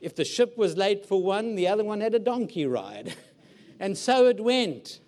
If 0.00 0.14
the 0.14 0.24
ship 0.24 0.58
was 0.58 0.76
late 0.76 1.06
for 1.06 1.22
one, 1.22 1.54
the 1.54 1.68
other 1.68 1.84
one 1.84 2.00
had 2.00 2.14
a 2.14 2.18
donkey 2.18 2.66
ride. 2.66 3.16
and 3.80 3.96
so 3.96 4.26
it 4.26 4.38
went. 4.38 5.00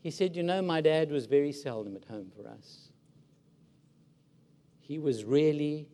He 0.00 0.10
said, 0.10 0.36
You 0.36 0.42
know, 0.42 0.62
my 0.62 0.80
dad 0.80 1.10
was 1.10 1.26
very 1.26 1.50
seldom 1.50 1.96
at 1.96 2.04
home 2.04 2.30
for 2.36 2.46
us. 2.46 2.90
He 4.80 4.98
was 4.98 5.24
really 5.24 5.88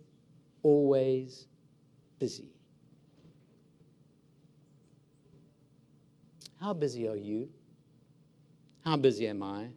always 0.62 1.46
busy. 2.18 2.59
How 6.60 6.74
busy 6.74 7.08
are 7.08 7.16
you? 7.16 7.48
How 8.84 8.96
busy 8.96 9.26
am 9.28 9.42
I? 9.42 9.68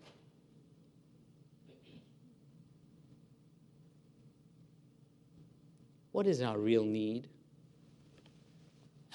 What 6.11 6.27
is 6.27 6.41
our 6.41 6.57
real 6.59 6.83
need? 6.83 7.27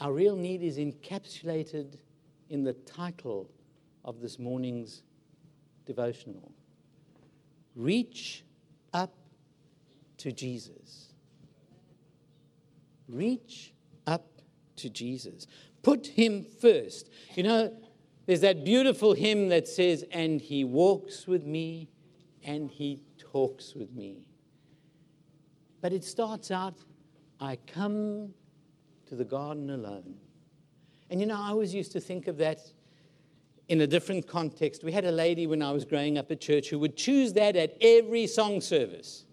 Our 0.00 0.12
real 0.12 0.36
need 0.36 0.62
is 0.62 0.78
encapsulated 0.78 1.98
in 2.50 2.64
the 2.64 2.72
title 2.72 3.50
of 4.04 4.20
this 4.20 4.38
morning's 4.38 5.02
devotional 5.86 6.52
Reach 7.74 8.44
up 8.92 9.14
to 10.16 10.32
Jesus. 10.32 11.12
Reach 13.08 13.72
up 14.06 14.26
to 14.76 14.90
Jesus. 14.90 15.46
Put 15.82 16.06
him 16.06 16.44
first. 16.44 17.10
You 17.34 17.42
know, 17.44 17.76
there's 18.26 18.40
that 18.40 18.64
beautiful 18.64 19.14
hymn 19.14 19.48
that 19.48 19.68
says, 19.68 20.04
And 20.10 20.40
he 20.40 20.64
walks 20.64 21.26
with 21.26 21.44
me 21.44 21.88
and 22.42 22.70
he 22.70 23.00
talks 23.18 23.74
with 23.74 23.92
me. 23.92 24.26
But 25.80 25.92
it 25.92 26.04
starts 26.04 26.50
out, 26.50 26.74
I 27.40 27.56
come 27.66 28.34
to 29.06 29.14
the 29.14 29.24
garden 29.24 29.70
alone. 29.70 30.16
And 31.10 31.20
you 31.20 31.26
know, 31.26 31.36
I 31.36 31.48
always 31.48 31.74
used 31.74 31.92
to 31.92 32.00
think 32.00 32.26
of 32.26 32.36
that 32.38 32.60
in 33.68 33.80
a 33.80 33.86
different 33.86 34.26
context. 34.26 34.82
We 34.82 34.92
had 34.92 35.04
a 35.04 35.12
lady 35.12 35.46
when 35.46 35.62
I 35.62 35.70
was 35.70 35.84
growing 35.84 36.18
up 36.18 36.30
at 36.30 36.40
church 36.40 36.68
who 36.68 36.78
would 36.80 36.96
choose 36.96 37.32
that 37.34 37.56
at 37.56 37.76
every 37.80 38.26
song 38.26 38.60
service. 38.60 39.24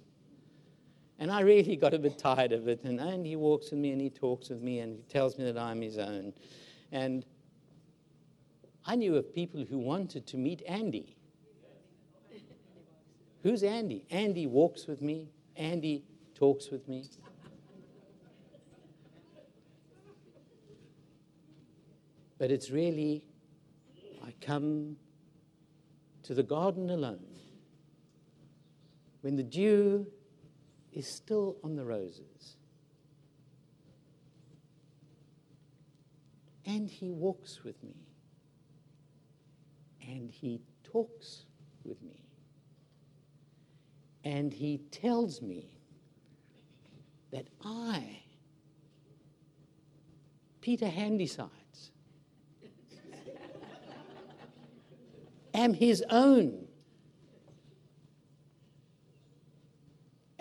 And 1.17 1.31
I 1.31 1.41
really 1.41 1.75
got 1.75 1.93
a 1.93 1.99
bit 1.99 2.17
tired 2.17 2.51
of 2.51 2.67
it. 2.67 2.83
And, 2.83 2.99
and 2.99 3.25
he 3.25 3.35
walks 3.35 3.71
with 3.71 3.79
me 3.79 3.91
and 3.91 4.01
he 4.01 4.09
talks 4.09 4.49
with 4.49 4.61
me 4.61 4.79
and 4.79 4.97
he 4.97 5.03
tells 5.03 5.37
me 5.37 5.45
that 5.45 5.57
I'm 5.57 5.81
his 5.81 5.97
own. 5.97 6.33
And 6.91 7.25
I 8.85 8.95
knew 8.95 9.15
of 9.15 9.33
people 9.33 9.63
who 9.63 9.77
wanted 9.77 10.27
to 10.27 10.37
meet 10.37 10.61
Andy. 10.67 11.15
Who's 13.43 13.63
Andy? 13.63 14.05
Andy 14.09 14.47
walks 14.47 14.87
with 14.87 15.01
me, 15.01 15.29
Andy 15.55 16.03
talks 16.33 16.69
with 16.69 16.87
me. 16.87 17.05
But 22.37 22.51
it's 22.51 22.69
really, 22.69 23.23
I 24.25 24.33
come 24.41 24.97
to 26.23 26.33
the 26.33 26.43
garden 26.43 26.89
alone. 26.89 27.25
When 29.21 29.35
the 29.35 29.43
dew 29.43 30.05
is 30.95 31.05
still 31.05 31.57
on 31.63 31.75
the 31.75 31.83
roses. 31.83 32.55
And 36.65 36.89
he 36.89 37.11
walks 37.11 37.63
with 37.63 37.83
me. 37.83 38.07
And 40.07 40.31
he 40.31 40.61
talks 40.83 41.43
with 41.83 42.01
me. 42.01 42.23
And 44.23 44.53
he 44.53 44.79
tells 44.89 45.41
me 45.41 45.79
that 47.31 47.47
I, 47.63 48.21
Peter 50.61 50.87
Handysides, 50.87 51.91
am 55.53 55.73
his 55.73 56.03
own. 56.09 56.64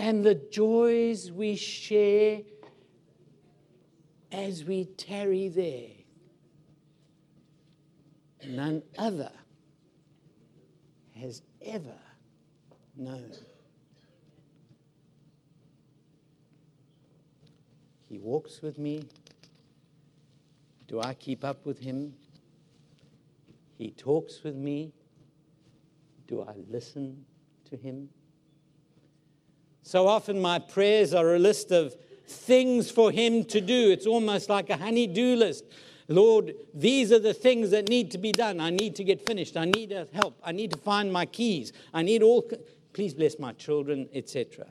And 0.04 0.22
the 0.22 0.34
joys 0.34 1.32
we 1.32 1.56
share 1.56 2.42
as 4.30 4.62
we 4.62 4.84
tarry 4.84 5.48
there. 5.48 5.92
None 8.46 8.82
other 8.98 9.32
has 11.18 11.40
ever 11.64 11.98
known. 12.94 13.32
He 18.06 18.18
walks 18.18 18.60
with 18.60 18.76
me. 18.76 19.08
Do 20.86 21.00
I 21.00 21.14
keep 21.14 21.44
up 21.44 21.64
with 21.64 21.78
him? 21.78 22.12
He 23.78 23.90
talks 23.90 24.42
with 24.44 24.54
me. 24.54 24.92
Do 26.28 26.42
I 26.42 26.52
listen 26.68 27.24
to 27.70 27.76
him? 27.78 28.10
So 29.84 30.08
often 30.08 30.40
my 30.40 30.58
prayers 30.58 31.12
are 31.12 31.34
a 31.34 31.38
list 31.38 31.70
of 31.70 31.94
things 32.26 32.90
for 32.90 33.10
Him 33.10 33.44
to 33.44 33.60
do. 33.60 33.90
It's 33.90 34.06
almost 34.06 34.48
like 34.48 34.70
a 34.70 34.78
honey 34.78 35.06
do 35.06 35.36
list. 35.36 35.64
Lord, 36.08 36.54
these 36.72 37.12
are 37.12 37.18
the 37.18 37.34
things 37.34 37.70
that 37.70 37.90
need 37.90 38.10
to 38.12 38.18
be 38.18 38.32
done. 38.32 38.60
I 38.60 38.70
need 38.70 38.96
to 38.96 39.04
get 39.04 39.26
finished. 39.26 39.58
I 39.58 39.66
need 39.66 39.90
help. 40.14 40.40
I 40.42 40.52
need 40.52 40.70
to 40.70 40.78
find 40.78 41.12
my 41.12 41.26
keys. 41.26 41.72
I 41.92 42.02
need 42.02 42.22
all. 42.22 42.50
Please 42.94 43.12
bless 43.12 43.38
my 43.38 43.52
children, 43.52 44.08
etc. 44.14 44.66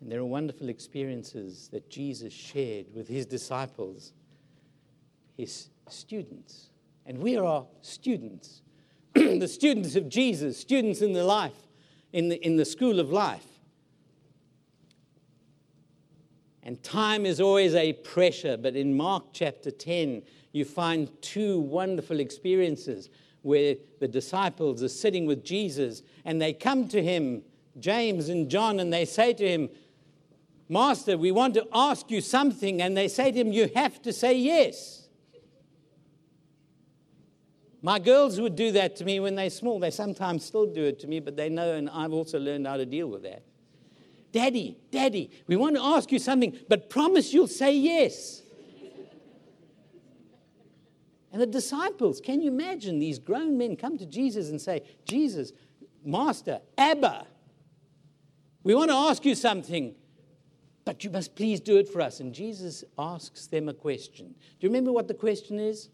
And 0.00 0.10
there 0.10 0.20
are 0.20 0.24
wonderful 0.24 0.70
experiences 0.70 1.68
that 1.68 1.90
Jesus 1.90 2.32
shared 2.32 2.86
with 2.94 3.08
his 3.08 3.26
disciples, 3.26 4.14
his 5.36 5.68
students. 5.88 6.70
And 7.04 7.18
we 7.18 7.36
are 7.36 7.66
students 7.82 8.61
the 9.40 9.48
students 9.48 9.96
of 9.96 10.08
Jesus, 10.08 10.58
students 10.58 11.02
in 11.02 11.12
the 11.12 11.24
life, 11.24 11.66
in 12.12 12.28
the, 12.28 12.44
in 12.44 12.56
the 12.56 12.64
school 12.64 13.00
of 13.00 13.10
life. 13.10 13.46
And 16.62 16.82
time 16.82 17.26
is 17.26 17.40
always 17.40 17.74
a 17.74 17.92
pressure, 17.92 18.56
but 18.56 18.76
in 18.76 18.96
Mark 18.96 19.24
chapter 19.32 19.70
10, 19.70 20.22
you 20.52 20.64
find 20.64 21.10
two 21.20 21.60
wonderful 21.60 22.20
experiences 22.20 23.10
where 23.42 23.74
the 23.98 24.06
disciples 24.06 24.82
are 24.82 24.88
sitting 24.88 25.26
with 25.26 25.44
Jesus 25.44 26.02
and 26.24 26.40
they 26.40 26.52
come 26.52 26.86
to 26.88 27.02
him, 27.02 27.42
James 27.80 28.28
and 28.28 28.48
John, 28.48 28.78
and 28.78 28.92
they 28.92 29.04
say 29.04 29.32
to 29.32 29.48
him, 29.48 29.68
Master, 30.68 31.18
we 31.18 31.32
want 31.32 31.52
to 31.54 31.66
ask 31.74 32.10
you 32.10 32.22
something. 32.22 32.80
And 32.80 32.96
they 32.96 33.08
say 33.08 33.30
to 33.30 33.38
him, 33.38 33.52
You 33.52 33.70
have 33.74 34.00
to 34.02 34.12
say 34.12 34.34
yes. 34.34 35.01
My 37.82 37.98
girls 37.98 38.40
would 38.40 38.54
do 38.54 38.70
that 38.72 38.94
to 38.96 39.04
me 39.04 39.18
when 39.18 39.34
they're 39.34 39.50
small. 39.50 39.80
They 39.80 39.90
sometimes 39.90 40.44
still 40.44 40.66
do 40.66 40.84
it 40.84 41.00
to 41.00 41.08
me, 41.08 41.18
but 41.18 41.36
they 41.36 41.48
know, 41.48 41.74
and 41.74 41.90
I've 41.90 42.12
also 42.12 42.38
learned 42.38 42.66
how 42.66 42.76
to 42.76 42.86
deal 42.86 43.08
with 43.08 43.24
that. 43.24 43.42
Daddy, 44.30 44.78
Daddy, 44.90 45.30
we 45.48 45.56
want 45.56 45.76
to 45.76 45.82
ask 45.82 46.12
you 46.12 46.20
something, 46.20 46.56
but 46.68 46.88
promise 46.88 47.34
you'll 47.34 47.48
say 47.48 47.74
yes. 47.76 48.42
And 51.32 51.40
the 51.40 51.46
disciples, 51.46 52.20
can 52.20 52.40
you 52.40 52.48
imagine 52.48 52.98
these 52.98 53.18
grown 53.18 53.58
men 53.58 53.76
come 53.76 53.98
to 53.98 54.06
Jesus 54.06 54.50
and 54.50 54.60
say, 54.60 54.82
Jesus, 55.04 55.52
Master, 56.04 56.60
Abba, 56.78 57.26
we 58.62 58.74
want 58.74 58.90
to 58.90 58.96
ask 58.96 59.24
you 59.24 59.34
something, 59.34 59.94
but 60.84 61.02
you 61.02 61.10
must 61.10 61.34
please 61.34 61.58
do 61.58 61.78
it 61.78 61.88
for 61.88 62.00
us. 62.00 62.20
And 62.20 62.34
Jesus 62.34 62.84
asks 62.98 63.46
them 63.46 63.68
a 63.68 63.74
question. 63.74 64.28
Do 64.28 64.56
you 64.60 64.68
remember 64.68 64.92
what 64.92 65.08
the 65.08 65.14
question 65.14 65.58
is? 65.58 65.88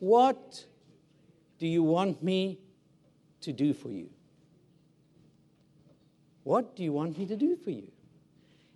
What 0.00 0.66
do 1.58 1.66
you 1.66 1.82
want 1.82 2.22
me 2.22 2.58
to 3.42 3.52
do 3.52 3.72
for 3.72 3.90
you? 3.90 4.10
What 6.42 6.74
do 6.74 6.82
you 6.82 6.92
want 6.92 7.18
me 7.18 7.26
to 7.26 7.36
do 7.36 7.56
for 7.56 7.70
you? 7.70 7.92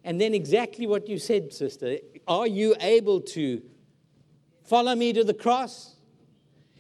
And 0.05 0.21
then 0.21 0.35
exactly 0.35 0.87
what 0.87 1.09
you 1.09 1.19
said, 1.19 1.53
sister. 1.53 1.99
Are 2.29 2.47
you 2.47 2.77
able 2.79 3.21
to 3.23 3.63
follow 4.63 4.95
me 4.95 5.13
to 5.15 5.25
the 5.25 5.35
cross? 5.35 5.97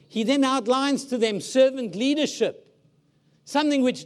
He 0.08 0.22
then 0.22 0.44
outlines 0.44 1.06
to 1.06 1.18
them 1.18 1.40
servant 1.40 1.96
leadership, 1.96 2.68
something 3.44 3.82
which 3.82 4.04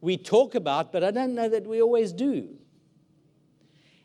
we 0.00 0.16
talk 0.16 0.54
about, 0.54 0.92
but 0.92 1.04
I 1.04 1.10
don't 1.10 1.34
know 1.34 1.48
that 1.48 1.66
we 1.66 1.82
always 1.82 2.12
do. 2.12 2.48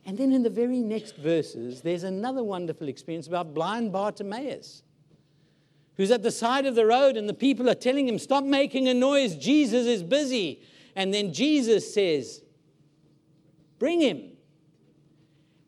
And 0.06 0.18
then 0.18 0.34
in 0.34 0.44
the 0.44 0.50
very 0.50 0.82
next 0.82 1.16
verses, 1.16 1.82
there's 1.82 2.04
another 2.04 2.44
wonderful 2.44 2.90
experience 2.90 3.28
about 3.28 3.54
blind 3.54 3.92
Bartimaeus, 3.92 4.84
who's 5.98 6.12
at 6.12 6.24
the 6.24 6.32
side 6.32 6.66
of 6.66 6.76
the 6.76 6.86
road, 6.86 7.18
and 7.18 7.28
the 7.28 7.34
people 7.34 7.70
are 7.70 7.76
telling 7.76 8.08
him, 8.08 8.20
Stop 8.20 8.44
making 8.44 8.88
a 8.88 8.94
noise, 8.94 9.36
Jesus 9.36 9.86
is 9.86 10.04
busy. 10.04 10.62
And 10.96 11.14
then 11.14 11.34
Jesus 11.34 11.94
says, 11.94 12.42
Bring 13.80 14.02
him. 14.02 14.32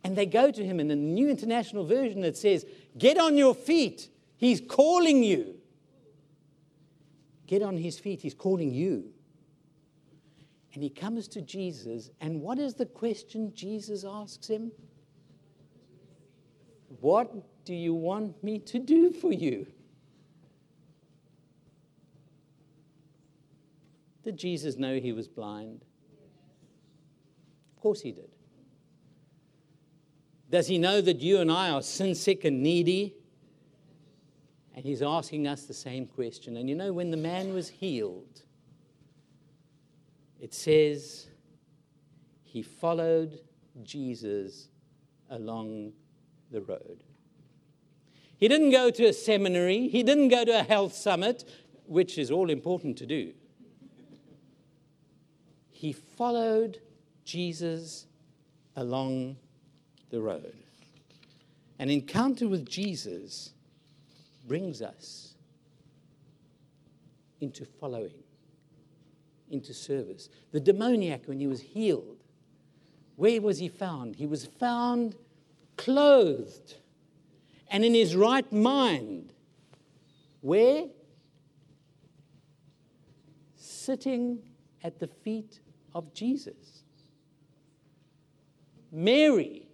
And 0.03 0.15
they 0.15 0.25
go 0.25 0.51
to 0.51 0.65
him. 0.65 0.79
And 0.79 0.91
in 0.91 1.00
the 1.00 1.12
New 1.13 1.29
International 1.29 1.86
Version, 1.86 2.24
it 2.24 2.38
says, 2.38 2.65
Get 2.98 3.17
on 3.17 3.38
your 3.38 3.53
feet. 3.53 4.10
He's 4.38 4.62
calling 4.62 5.24
you. 5.24 5.55
Get 7.46 7.62
on 7.62 7.77
his 7.77 8.00
feet. 8.00 8.22
He's 8.22 8.34
calling 8.34 8.74
you. 8.74 9.05
And 10.74 10.84
he 10.84 10.89
comes 10.89 11.27
to 11.29 11.41
Jesus. 11.41 12.12
And 12.22 12.41
what 12.41 12.60
is 12.60 12.75
the 12.75 12.86
question 12.86 13.51
Jesus 13.55 14.05
asks 14.07 14.48
him? 14.48 14.72
What 17.01 17.65
do 17.65 17.74
you 17.74 17.93
want 17.93 18.41
me 18.43 18.60
to 18.60 18.79
do 18.79 19.12
for 19.12 19.34
you? 19.34 19.67
Did 24.27 24.36
Jesus 24.36 24.75
know 24.75 25.00
he 25.00 25.13
was 25.13 25.29
blind? 25.29 25.86
Of 27.77 27.81
course 27.81 28.01
he 28.01 28.12
did. 28.12 28.29
Does 30.50 30.67
he 30.67 30.77
know 30.77 31.00
that 31.00 31.22
you 31.22 31.39
and 31.39 31.50
I 31.50 31.69
are 31.69 31.81
sin 31.81 32.13
sick 32.13 32.43
and 32.43 32.62
needy? 32.62 33.15
And 34.75 34.84
he's 34.84 35.01
asking 35.01 35.48
us 35.48 35.63
the 35.63 35.74
same 35.74 36.05
question. 36.05 36.57
And 36.57 36.67
you 36.67 36.75
know, 36.75 36.91
when 36.91 37.10
the 37.10 37.15
man 37.15 37.53
was 37.53 37.69
healed, 37.69 38.41
it 40.41 40.53
says 40.53 41.27
he 42.43 42.62
followed 42.62 43.39
Jesus 43.81 44.67
along 45.29 45.93
the 46.51 46.60
road. 46.60 47.05
He 48.36 48.50
didn't 48.50 48.72
go 48.72 48.89
to 48.89 49.05
a 49.05 49.13
seminary, 49.13 49.88
he 49.88 50.03
didn't 50.03 50.27
go 50.27 50.43
to 50.43 50.60
a 50.60 50.63
health 50.63 50.93
summit, 50.93 51.46
which 51.86 52.17
is 52.17 52.29
all 52.29 52.50
important 52.50 52.98
to 52.98 53.05
do 53.05 53.31
he 55.77 55.93
followed 55.93 56.79
Jesus 57.23 58.07
along 58.75 59.37
the 60.09 60.19
road. 60.19 60.55
An 61.77 61.91
encounter 61.91 62.47
with 62.47 62.67
Jesus 62.67 63.51
brings 64.47 64.81
us 64.81 65.35
into 67.41 67.63
following, 67.63 68.23
into 69.51 69.71
service. 69.71 70.29
The 70.51 70.59
demoniac, 70.59 71.27
when 71.27 71.39
he 71.39 71.45
was 71.45 71.61
healed, 71.61 72.23
where 73.15 73.39
was 73.39 73.59
he 73.59 73.69
found? 73.69 74.15
He 74.15 74.25
was 74.25 74.47
found 74.47 75.15
clothed 75.75 76.73
and 77.69 77.85
in 77.85 77.93
his 77.93 78.15
right 78.15 78.51
mind. 78.51 79.31
Where? 80.41 80.85
Sitting 83.55 84.39
at 84.83 84.97
the 84.97 85.05
feet 85.07 85.59
of 85.97 86.13
Jesus. 86.13 86.83
Mary, 88.91 89.67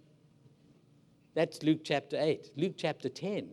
that's 1.34 1.62
Luke 1.62 1.80
chapter 1.84 2.16
8. 2.18 2.52
Luke 2.56 2.74
chapter 2.76 3.10
10. 3.10 3.50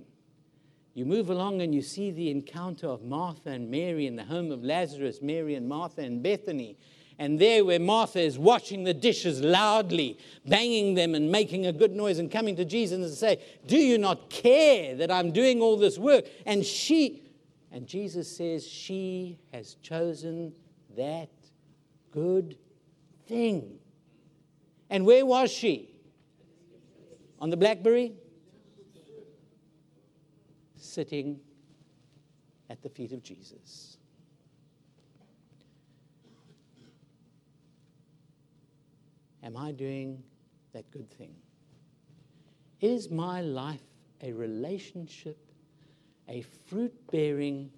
You 0.94 1.06
move 1.06 1.30
along 1.30 1.62
and 1.62 1.76
you 1.76 1.82
see 1.82 2.12
the 2.12 2.32
encounter 2.32 2.88
of 2.88 3.04
Martha 3.04 3.50
and 3.50 3.70
Mary 3.70 4.08
in 4.08 4.16
the 4.16 4.24
home 4.24 4.52
of 4.52 4.64
Lazarus, 4.64 5.22
Mary 5.22 5.56
and 5.56 5.68
Martha 5.68 6.02
and 6.02 6.24
Bethany. 6.24 6.78
And 7.20 7.38
there, 7.40 7.64
where 7.64 7.80
Martha 7.80 8.22
is 8.22 8.40
washing 8.40 8.84
the 8.84 8.94
dishes 8.94 9.42
loudly, 9.42 10.18
banging 10.46 10.96
them 10.96 11.14
and 11.14 11.30
making 11.30 11.66
a 11.66 11.74
good 11.74 11.92
noise, 11.92 12.20
and 12.20 12.32
coming 12.32 12.56
to 12.56 12.66
Jesus 12.66 12.98
and 12.98 13.14
say, 13.14 13.44
Do 13.68 13.78
you 13.78 13.98
not 13.98 14.30
care 14.30 14.96
that 14.96 15.12
I'm 15.12 15.32
doing 15.32 15.62
all 15.62 15.78
this 15.78 16.00
work? 16.00 16.26
And 16.46 16.66
she, 16.66 17.22
and 17.72 17.86
Jesus 17.86 18.36
says, 18.36 18.66
She 18.66 19.38
has 19.54 19.76
chosen 19.76 20.54
that 20.98 21.30
good 22.12 22.58
thing. 23.28 23.80
And 24.90 25.06
where 25.06 25.26
was 25.26 25.52
she? 25.52 25.96
On 27.40 27.50
the 27.50 27.58
Blackberry? 27.58 28.14
Sitting 30.76 31.40
at 32.70 32.82
the 32.82 32.90
feet 32.90 33.12
of 33.12 33.24
Jesus. 33.24 33.98
Am 39.44 39.58
I 39.58 39.72
doing 39.72 40.22
that 40.74 40.90
good 40.92 41.10
thing? 41.10 41.36
Is 42.80 43.10
my 43.10 43.42
life 43.42 43.82
a 44.22 44.32
relationship, 44.34 45.38
a 46.28 46.42
fruit 46.42 46.94
bearing 47.12 47.72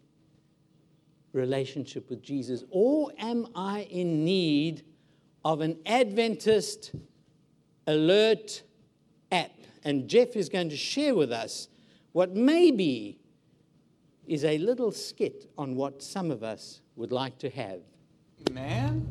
relationship 1.33 2.09
with 2.09 2.21
Jesus? 2.21 2.63
Or 2.69 3.11
am 3.19 3.47
I 3.55 3.81
in 3.89 4.23
need 4.23 4.83
of 5.43 5.61
an 5.61 5.77
Adventist 5.85 6.93
alert 7.87 8.63
app? 9.31 9.51
And 9.83 10.07
Jeff 10.07 10.35
is 10.35 10.47
going 10.47 10.69
to 10.69 10.77
share 10.77 11.13
with 11.15 11.31
us 11.31 11.67
what 12.13 12.35
maybe 12.35 13.19
is 14.25 14.45
a 14.45 14.57
little 14.57 14.91
skit 14.91 15.49
on 15.57 15.75
what 15.75 16.01
some 16.01 16.31
of 16.31 16.43
us 16.43 16.79
would 16.95 17.11
like 17.11 17.37
to 17.39 17.49
have. 17.49 17.81
Man? 18.51 19.05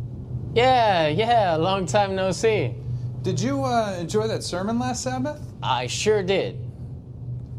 Yeah, 0.55 1.09
yeah, 1.09 1.55
long 1.57 1.87
time 1.87 2.15
no 2.15 2.33
see. 2.33 2.75
Did 3.23 3.41
you 3.41 3.63
uh, 3.63 3.97
enjoy 4.01 4.27
that 4.29 4.43
sermon 4.43 4.79
last 4.79 5.03
Sabbath? 5.03 5.41
I 5.63 5.87
sure 5.87 6.23
did. 6.23 6.59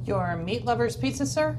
Your 0.06 0.36
meat 0.36 0.66
lover's 0.66 0.98
pizza, 0.98 1.26
sir? 1.26 1.58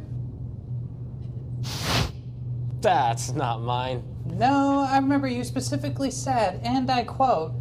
That's 2.84 3.32
not 3.32 3.62
mine. 3.62 4.02
No, 4.26 4.86
I 4.86 4.98
remember 4.98 5.26
you 5.26 5.42
specifically 5.42 6.10
said, 6.10 6.60
and 6.62 6.90
I 6.90 7.02
quote, 7.02 7.54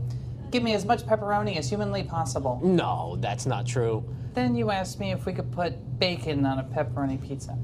Give 0.51 0.61
me 0.61 0.73
as 0.73 0.83
much 0.83 1.05
pepperoni 1.05 1.55
as 1.55 1.69
humanly 1.69 2.03
possible. 2.03 2.59
No, 2.61 3.15
that's 3.21 3.45
not 3.45 3.65
true. 3.65 4.03
Then 4.33 4.53
you 4.53 4.69
asked 4.69 4.99
me 4.99 5.13
if 5.13 5.25
we 5.25 5.31
could 5.31 5.49
put 5.49 5.97
bacon 5.97 6.45
on 6.45 6.59
a 6.59 6.63
pepperoni 6.65 7.25
pizza. 7.25 7.57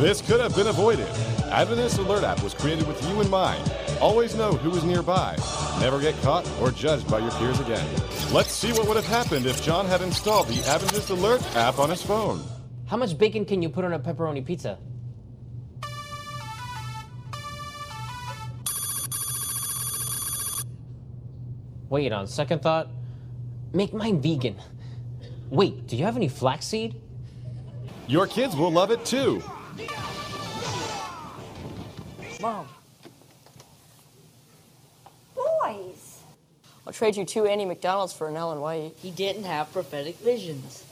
This 0.00 0.20
could 0.22 0.40
have 0.40 0.56
been 0.56 0.66
avoided. 0.66 1.06
Adventist 1.50 1.98
Alert 1.98 2.22
app 2.22 2.42
was 2.44 2.54
created 2.54 2.86
with 2.86 3.04
you 3.08 3.20
in 3.20 3.28
mind. 3.28 3.72
Always 4.00 4.36
know 4.36 4.52
who 4.52 4.70
is 4.76 4.84
nearby. 4.84 5.36
Never 5.80 6.00
get 6.00 6.14
caught 6.22 6.48
or 6.60 6.70
judged 6.70 7.10
by 7.10 7.18
your 7.18 7.32
peers 7.32 7.58
again. 7.58 7.84
Let's 8.32 8.52
see 8.52 8.70
what 8.72 8.86
would 8.86 8.96
have 8.96 9.06
happened 9.06 9.46
if 9.46 9.60
John 9.64 9.86
had 9.86 10.00
installed 10.00 10.46
the 10.46 10.62
Adventist 10.68 11.10
Alert 11.10 11.42
app 11.56 11.80
on 11.80 11.90
his 11.90 12.02
phone. 12.02 12.40
How 12.86 12.96
much 12.96 13.18
bacon 13.18 13.44
can 13.44 13.62
you 13.62 13.68
put 13.68 13.84
on 13.84 13.92
a 13.92 13.98
pepperoni 13.98 14.46
pizza? 14.46 14.78
Wait, 21.88 22.12
on 22.12 22.28
second 22.28 22.62
thought, 22.62 22.88
make 23.72 23.92
mine 23.92 24.22
vegan. 24.22 24.54
Wait, 25.50 25.88
do 25.88 25.96
you 25.96 26.04
have 26.04 26.16
any 26.16 26.28
flaxseed? 26.28 26.94
Your 28.06 28.28
kids 28.28 28.54
will 28.54 28.70
love 28.70 28.92
it 28.92 29.04
too. 29.04 29.42
Mom. 32.40 32.66
Boys. 35.34 36.22
I'll 36.86 36.92
trade 36.92 37.16
you 37.16 37.24
two 37.24 37.46
Andy 37.46 37.64
McDonald's 37.64 38.12
for 38.12 38.28
an 38.28 38.36
Ellen 38.36 38.60
White. 38.60 38.94
He 38.96 39.10
didn't 39.10 39.44
have 39.44 39.72
prophetic 39.72 40.16
visions. 40.18 40.84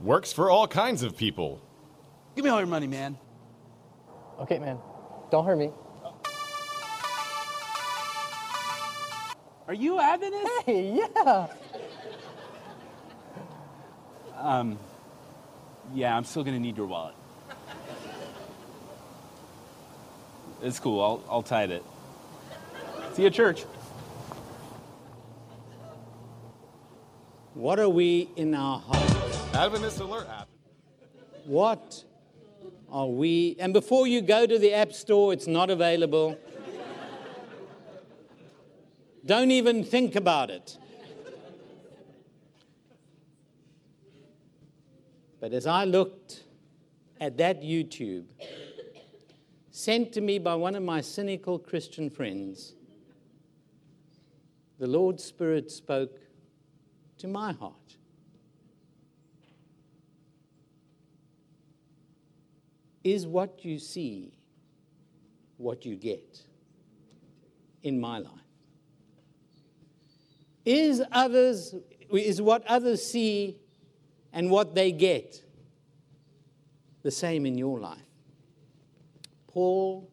Works 0.00 0.32
for 0.32 0.50
all 0.50 0.66
kinds 0.66 1.02
of 1.02 1.16
people. 1.16 1.60
Give 2.34 2.44
me 2.44 2.50
all 2.50 2.58
your 2.58 2.66
money, 2.66 2.86
man. 2.86 3.18
Okay, 4.38 4.58
man. 4.58 4.78
Don't 5.30 5.44
hurt 5.44 5.58
me. 5.58 5.70
Are 9.68 9.74
you 9.74 10.00
Adventist? 10.00 10.50
Hey, 10.64 11.04
yeah. 11.16 11.46
Um, 14.38 14.78
yeah, 15.94 16.16
I'm 16.16 16.24
still 16.24 16.44
gonna 16.44 16.60
need 16.60 16.76
your 16.76 16.86
wallet. 16.86 17.14
It's 20.62 20.78
cool. 20.78 21.00
I'll 21.00 21.24
I'll 21.30 21.42
tithe 21.42 21.70
it. 21.70 21.84
See 23.14 23.22
you 23.22 23.28
at 23.28 23.34
church. 23.34 23.64
What 27.54 27.78
are 27.78 27.88
we 27.88 28.28
in 28.36 28.54
our 28.54 28.78
hearts? 28.78 29.54
Adventist 29.54 30.00
Alert 30.00 30.28
app. 30.28 30.48
What 31.44 32.04
are 32.90 33.08
we? 33.08 33.56
And 33.58 33.72
before 33.72 34.06
you 34.06 34.20
go 34.22 34.46
to 34.46 34.58
the 34.58 34.72
App 34.72 34.92
Store, 34.92 35.32
it's 35.32 35.46
not 35.46 35.70
available. 35.70 36.38
Don't 39.26 39.50
even 39.50 39.84
think 39.84 40.14
about 40.14 40.50
it. 40.50 40.78
But 45.40 45.54
as 45.54 45.66
I 45.66 45.84
looked 45.84 46.44
at 47.18 47.38
that 47.38 47.62
YouTube, 47.62 48.24
sent 49.70 50.12
to 50.12 50.20
me 50.20 50.38
by 50.38 50.54
one 50.54 50.74
of 50.74 50.82
my 50.82 51.00
cynical 51.00 51.58
Christian 51.58 52.10
friends, 52.10 52.74
the 54.78 54.86
Lord's 54.86 55.24
Spirit 55.24 55.70
spoke 55.70 56.18
to 57.18 57.28
my 57.28 57.52
heart. 57.52 57.74
Is 63.02 63.26
what 63.26 63.64
you 63.64 63.78
see 63.78 64.34
what 65.56 65.86
you 65.86 65.96
get 65.96 66.42
in 67.82 67.98
my 67.98 68.18
life? 68.18 68.32
Is 70.66 71.02
others 71.10 71.74
is 72.12 72.42
what 72.42 72.66
others 72.66 73.02
see 73.02 73.59
and 74.32 74.50
what 74.50 74.74
they 74.74 74.92
get 74.92 75.42
the 77.02 77.10
same 77.10 77.46
in 77.46 77.58
your 77.58 77.78
life? 77.80 77.98
Paul 79.46 80.10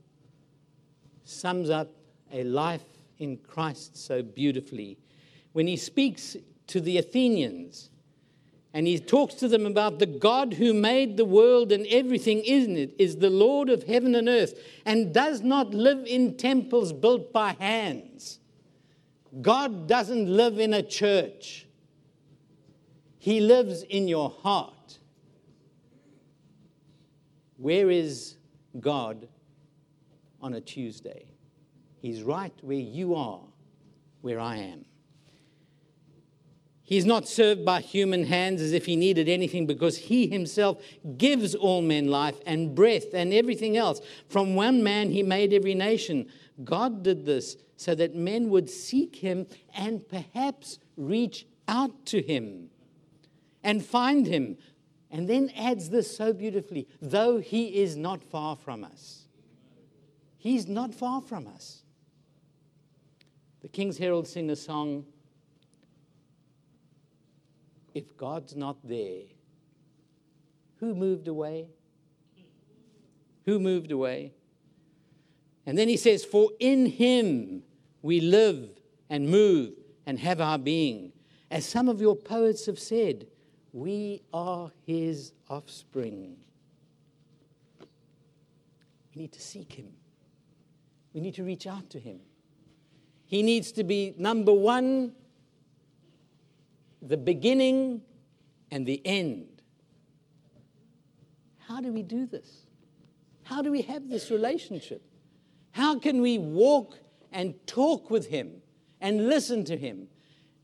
sums 1.23 1.69
up 1.69 1.89
a 2.31 2.43
life 2.43 2.85
in 3.19 3.37
Christ 3.37 3.97
so 3.97 4.21
beautifully 4.23 4.97
when 5.53 5.67
he 5.67 5.77
speaks 5.77 6.35
to 6.67 6.81
the 6.81 6.97
Athenians 6.97 7.89
and 8.73 8.85
he 8.85 8.99
talks 8.99 9.33
to 9.35 9.47
them 9.47 9.65
about 9.65 9.99
the 9.99 10.05
God 10.05 10.53
who 10.53 10.73
made 10.73 11.17
the 11.17 11.25
world 11.25 11.71
and 11.71 11.85
everything 11.87 12.39
isn't 12.39 12.77
it 12.77 12.93
is 12.99 13.17
the 13.17 13.29
Lord 13.29 13.69
of 13.69 13.83
heaven 13.83 14.15
and 14.15 14.27
earth 14.27 14.59
and 14.85 15.13
does 15.13 15.41
not 15.41 15.73
live 15.73 16.05
in 16.05 16.37
temples 16.37 16.93
built 16.93 17.31
by 17.33 17.53
hands. 17.53 18.39
God 19.41 19.87
doesn't 19.87 20.27
live 20.27 20.59
in 20.59 20.73
a 20.73 20.83
church. 20.83 21.66
He 23.27 23.41
lives 23.41 23.83
in 23.83 24.07
your 24.07 24.29
heart. 24.29 24.99
Where 27.57 27.91
is 27.91 28.37
God 28.79 29.27
on 30.41 30.53
a 30.53 30.61
Tuesday? 30.61 31.25
He's 32.01 32.23
right 32.23 32.53
where 32.61 32.77
you 32.77 33.15
are, 33.15 33.41
where 34.21 34.39
I 34.39 34.55
am. 34.55 34.85
He's 36.81 37.05
not 37.05 37.27
served 37.27 37.65
by 37.65 37.81
human 37.81 38.23
hands 38.23 38.61
as 38.61 38.71
if 38.71 38.85
he 38.85 38.95
needed 38.95 39.27
anything 39.27 39.67
because 39.67 39.97
he 39.97 40.27
himself 40.27 40.81
gives 41.17 41.53
all 41.53 41.81
men 41.81 42.07
life 42.07 42.39
and 42.45 42.73
breath 42.73 43.13
and 43.13 43.33
everything 43.33 43.75
else. 43.75 43.99
From 44.29 44.55
one 44.55 44.83
man 44.83 45.11
he 45.11 45.21
made 45.21 45.51
every 45.51 45.75
nation. 45.75 46.27
God 46.63 47.03
did 47.03 47.25
this 47.25 47.57
so 47.75 47.93
that 47.93 48.15
men 48.15 48.49
would 48.51 48.69
seek 48.69 49.17
him 49.17 49.47
and 49.75 50.07
perhaps 50.07 50.79
reach 50.95 51.45
out 51.67 52.05
to 52.05 52.21
him 52.21 52.69
and 53.67 53.85
find 53.85 54.25
him. 54.25 54.57
And 55.11 55.29
then 55.29 55.51
adds 55.55 55.89
this 55.89 56.15
so 56.15 56.33
beautifully 56.33 56.87
though 57.01 57.37
he 57.37 57.81
is 57.81 57.95
not 57.95 58.23
far 58.23 58.55
from 58.55 58.83
us. 58.83 59.25
He's 60.37 60.67
not 60.67 60.95
far 60.95 61.21
from 61.21 61.47
us. 61.47 61.83
The 63.61 63.67
King's 63.67 63.97
Heralds 63.97 64.31
sing 64.31 64.49
a 64.49 64.55
song 64.55 65.05
if 67.93 68.15
God's 68.15 68.55
not 68.55 68.77
there, 68.87 69.23
who 70.79 70.93
moved 70.93 71.27
away? 71.27 71.67
Who 73.45 73.59
moved 73.59 73.91
away? 73.91 74.33
And 75.65 75.77
then 75.77 75.89
he 75.89 75.97
says, 75.97 76.23
For 76.23 76.51
in 76.59 76.85
him 76.85 77.63
we 78.03 78.21
live 78.21 78.69
and 79.09 79.27
move 79.27 79.73
and 80.05 80.19
have 80.19 80.39
our 80.39 80.59
being. 80.59 81.11
As 81.49 81.65
some 81.65 81.89
of 81.89 81.99
your 81.99 82.15
poets 82.15 82.67
have 82.67 82.77
said, 82.77 83.27
we 83.73 84.21
are 84.33 84.71
his 84.85 85.33
offspring. 85.49 86.37
We 89.13 89.21
need 89.21 89.31
to 89.33 89.41
seek 89.41 89.73
him. 89.73 89.89
We 91.13 91.21
need 91.21 91.35
to 91.35 91.43
reach 91.43 91.67
out 91.67 91.89
to 91.91 91.99
him. 91.99 92.19
He 93.25 93.43
needs 93.43 93.71
to 93.73 93.83
be 93.83 94.13
number 94.17 94.53
one 94.53 95.13
the 97.01 97.17
beginning 97.17 98.01
and 98.71 98.85
the 98.85 99.01
end. 99.05 99.61
How 101.67 101.81
do 101.81 101.91
we 101.91 102.03
do 102.03 102.25
this? 102.25 102.65
How 103.43 103.61
do 103.61 103.71
we 103.71 103.81
have 103.83 104.09
this 104.09 104.31
relationship? 104.31 105.01
How 105.71 105.99
can 105.99 106.21
we 106.21 106.37
walk 106.37 106.99
and 107.31 107.55
talk 107.67 108.09
with 108.09 108.27
Him 108.27 108.61
and 108.99 109.27
listen 109.27 109.63
to 109.65 109.77
Him? 109.77 110.07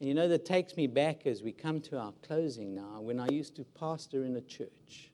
And 0.03 0.09
you 0.09 0.15
know, 0.15 0.27
that 0.27 0.43
takes 0.43 0.75
me 0.75 0.85
back 0.85 1.25
as 1.25 1.41
we 1.41 1.53
come 1.53 1.79
to 1.79 1.97
our 1.97 2.11
closing 2.27 2.75
now, 2.75 2.99
when 2.99 3.21
I 3.21 3.29
used 3.29 3.55
to 3.55 3.63
pastor 3.63 4.25
in 4.25 4.35
a 4.35 4.41
church. 4.41 5.11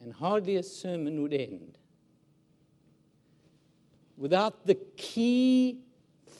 And 0.00 0.12
hardly 0.12 0.54
a 0.54 0.62
sermon 0.62 1.22
would 1.22 1.32
end 1.32 1.76
without 4.16 4.64
the 4.64 4.76
key 4.96 5.80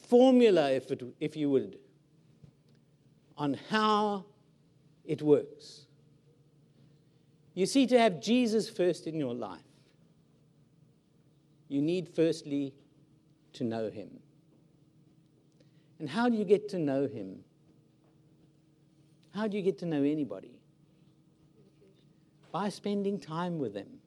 formula, 0.07 0.71
if, 0.71 0.91
it, 0.91 1.03
if 1.19 1.35
you 1.35 1.49
would, 1.49 1.77
on 3.37 3.59
how 3.69 4.23
it 5.03 5.21
works. 5.21 5.87
You 7.53 7.65
see, 7.65 7.85
to 7.87 7.99
have 7.99 8.21
Jesus 8.21 8.69
first 8.69 9.07
in 9.07 9.15
your 9.15 9.33
life, 9.33 9.59
you 11.67 11.81
need 11.81 12.07
firstly 12.07 12.73
to 13.51 13.65
know 13.65 13.89
him. 13.89 14.21
And 15.99 16.09
how 16.09 16.29
do 16.29 16.37
you 16.37 16.45
get 16.45 16.69
to 16.69 16.79
know 16.79 17.07
him? 17.07 17.39
How 19.33 19.47
do 19.47 19.57
you 19.57 19.63
get 19.63 19.79
to 19.79 19.85
know 19.85 20.03
anybody? 20.03 20.59
By 22.51 22.69
spending 22.69 23.19
time 23.19 23.59
with 23.59 23.73
them, 23.73 23.99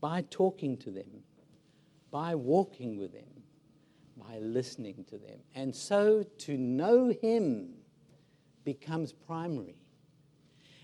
by 0.00 0.24
talking 0.30 0.76
to 0.78 0.90
them, 0.90 1.22
by 2.10 2.34
walking 2.34 2.98
with 2.98 3.12
them, 3.12 3.24
by 4.16 4.38
listening 4.38 5.04
to 5.08 5.18
them. 5.18 5.38
And 5.54 5.74
so 5.74 6.24
to 6.38 6.56
know 6.56 7.12
him 7.20 7.74
becomes 8.64 9.12
primary. 9.12 9.76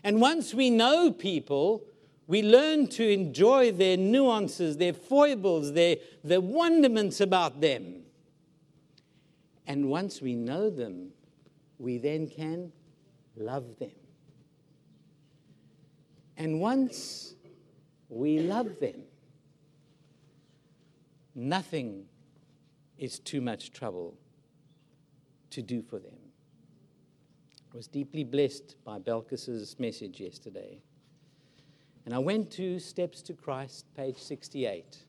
And 0.04 0.20
once 0.20 0.52
we 0.52 0.70
know 0.70 1.12
people, 1.12 1.84
we 2.26 2.42
learn 2.42 2.86
to 2.88 3.08
enjoy 3.08 3.72
their 3.72 3.96
nuances, 3.96 4.76
their 4.76 4.92
foibles, 4.92 5.72
their, 5.72 5.96
the 6.24 6.40
wonderments 6.40 7.20
about 7.20 7.60
them. 7.60 8.01
And 9.66 9.88
once 9.88 10.20
we 10.20 10.34
know 10.34 10.70
them, 10.70 11.10
we 11.78 11.98
then 11.98 12.28
can 12.28 12.72
love 13.36 13.78
them. 13.78 13.90
And 16.36 16.60
once 16.60 17.34
we 18.08 18.40
love 18.40 18.78
them, 18.80 19.02
nothing 21.34 22.04
is 22.98 23.18
too 23.18 23.40
much 23.40 23.72
trouble 23.72 24.16
to 25.50 25.62
do 25.62 25.82
for 25.82 25.98
them. 25.98 26.16
I 27.72 27.76
was 27.76 27.86
deeply 27.86 28.24
blessed 28.24 28.76
by 28.84 28.98
Belkis's 28.98 29.78
message 29.78 30.20
yesterday. 30.20 30.82
And 32.04 32.14
I 32.14 32.18
went 32.18 32.50
to 32.52 32.78
Steps 32.78 33.22
to 33.22 33.32
Christ, 33.32 33.86
page 33.96 34.18
68, 34.18 35.04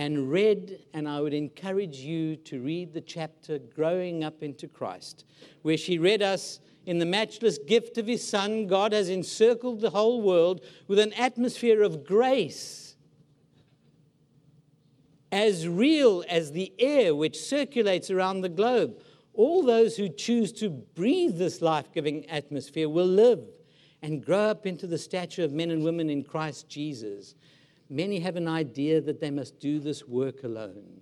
and 0.00 0.30
read, 0.30 0.78
and 0.94 1.06
I 1.06 1.20
would 1.20 1.34
encourage 1.34 1.98
you 1.98 2.34
to 2.36 2.62
read 2.62 2.94
the 2.94 3.02
chapter 3.02 3.58
Growing 3.58 4.24
Up 4.24 4.42
into 4.42 4.66
Christ, 4.66 5.26
where 5.60 5.76
she 5.76 5.98
read 5.98 6.22
us 6.22 6.58
In 6.86 6.98
the 6.98 7.04
matchless 7.04 7.58
gift 7.58 7.98
of 7.98 8.06
His 8.06 8.26
Son, 8.26 8.66
God 8.66 8.94
has 8.94 9.10
encircled 9.10 9.82
the 9.82 9.90
whole 9.90 10.22
world 10.22 10.64
with 10.88 10.98
an 10.98 11.12
atmosphere 11.12 11.82
of 11.82 12.06
grace 12.06 12.96
as 15.30 15.68
real 15.68 16.24
as 16.30 16.52
the 16.52 16.72
air 16.78 17.14
which 17.14 17.38
circulates 17.38 18.10
around 18.10 18.40
the 18.40 18.48
globe. 18.48 19.02
All 19.34 19.62
those 19.62 19.98
who 19.98 20.08
choose 20.08 20.50
to 20.54 20.70
breathe 20.70 21.36
this 21.36 21.60
life 21.60 21.92
giving 21.92 22.26
atmosphere 22.30 22.88
will 22.88 23.04
live 23.04 23.40
and 24.00 24.24
grow 24.24 24.48
up 24.48 24.64
into 24.64 24.86
the 24.86 24.96
stature 24.96 25.44
of 25.44 25.52
men 25.52 25.70
and 25.70 25.84
women 25.84 26.08
in 26.08 26.24
Christ 26.24 26.70
Jesus. 26.70 27.34
Many 27.90 28.20
have 28.20 28.36
an 28.36 28.46
idea 28.46 29.00
that 29.00 29.20
they 29.20 29.32
must 29.32 29.58
do 29.58 29.80
this 29.80 30.06
work 30.06 30.44
alone. 30.44 31.00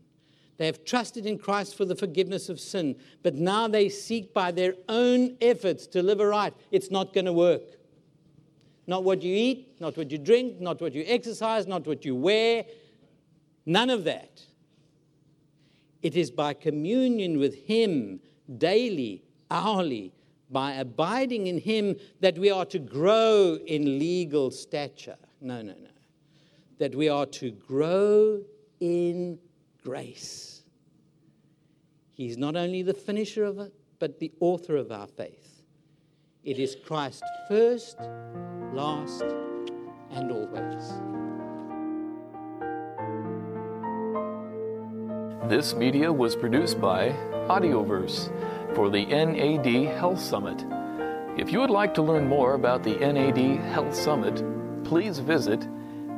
They 0.57 0.67
have 0.67 0.85
trusted 0.85 1.27
in 1.27 1.39
Christ 1.39 1.77
for 1.77 1.85
the 1.85 1.95
forgiveness 1.95 2.49
of 2.49 2.59
sin, 2.59 2.97
but 3.23 3.35
now 3.35 3.69
they 3.69 3.91
seek 3.91 4.33
by 4.33 4.51
their 4.51 4.75
own 4.89 5.37
efforts 5.41 5.87
to 5.89 6.03
live 6.03 6.21
aright. 6.21 6.55
It's 6.73 6.91
not 6.91 7.13
going 7.13 7.27
to 7.27 7.33
work. 7.33 7.63
Not 8.87 9.05
what 9.05 9.23
you 9.23 9.35
eat, 9.37 9.77
not 9.81 9.97
what 9.99 10.11
you 10.11 10.17
drink, 10.17 10.61
not 10.61 10.81
what 10.81 10.95
you 10.95 11.05
exercise, 11.07 11.67
not 11.67 11.87
what 11.87 12.07
you 12.07 12.17
wear, 12.17 12.65
none 13.67 13.91
of 13.91 14.05
that. 14.05 14.43
It 16.03 16.17
is 16.17 16.31
by 16.31 16.55
communion 16.55 17.39
with 17.39 17.55
Him 17.55 18.21
daily, 18.57 19.23
hourly, 19.51 20.15
by 20.51 20.73
abiding 20.73 21.49
in 21.49 21.59
Him 21.59 21.97
that 22.21 22.39
we 22.39 22.51
are 22.51 22.65
to 22.65 22.79
grow 22.79 23.59
in 23.67 23.99
legal 23.99 24.51
stature. 24.51 25.19
No, 25.41 25.61
no, 25.61 25.75
no. 25.75 25.91
That 26.79 26.95
we 26.95 27.09
are 27.09 27.27
to 27.27 27.51
grow 27.51 28.43
in 28.81 29.39
grace. 29.83 30.63
He's 32.13 32.37
not 32.37 32.57
only 32.57 32.83
the 32.83 32.95
finisher 32.95 33.45
of 33.45 33.59
it, 33.59 33.73
but 33.99 34.19
the 34.19 34.33
author 34.41 34.77
of 34.77 34.91
our 34.91 35.07
faith. 35.07 35.63
It 36.45 36.59
is 36.59 36.77
Christ 36.85 37.23
first, 37.49 37.99
last, 38.73 39.23
and 40.11 40.31
always. 40.31 40.93
This 45.51 45.75
media 45.75 46.13
was 46.13 46.37
produced 46.37 46.81
by 46.81 47.11
Audioverse 47.49 48.31
for 48.75 48.91
the 48.91 49.07
NAD 49.07 49.97
Health 49.97 50.21
Summit. 50.21 50.65
If 51.39 51.53
you 51.53 51.61
would 51.61 51.71
like 51.71 51.95
to 51.95 52.03
learn 52.03 52.29
more 52.29 52.55
about 52.55 52.83
the 52.83 52.97
NAD 52.97 53.61
Health 53.73 53.95
Summit, 53.95 54.45
please 54.85 55.19
visit 55.19 55.67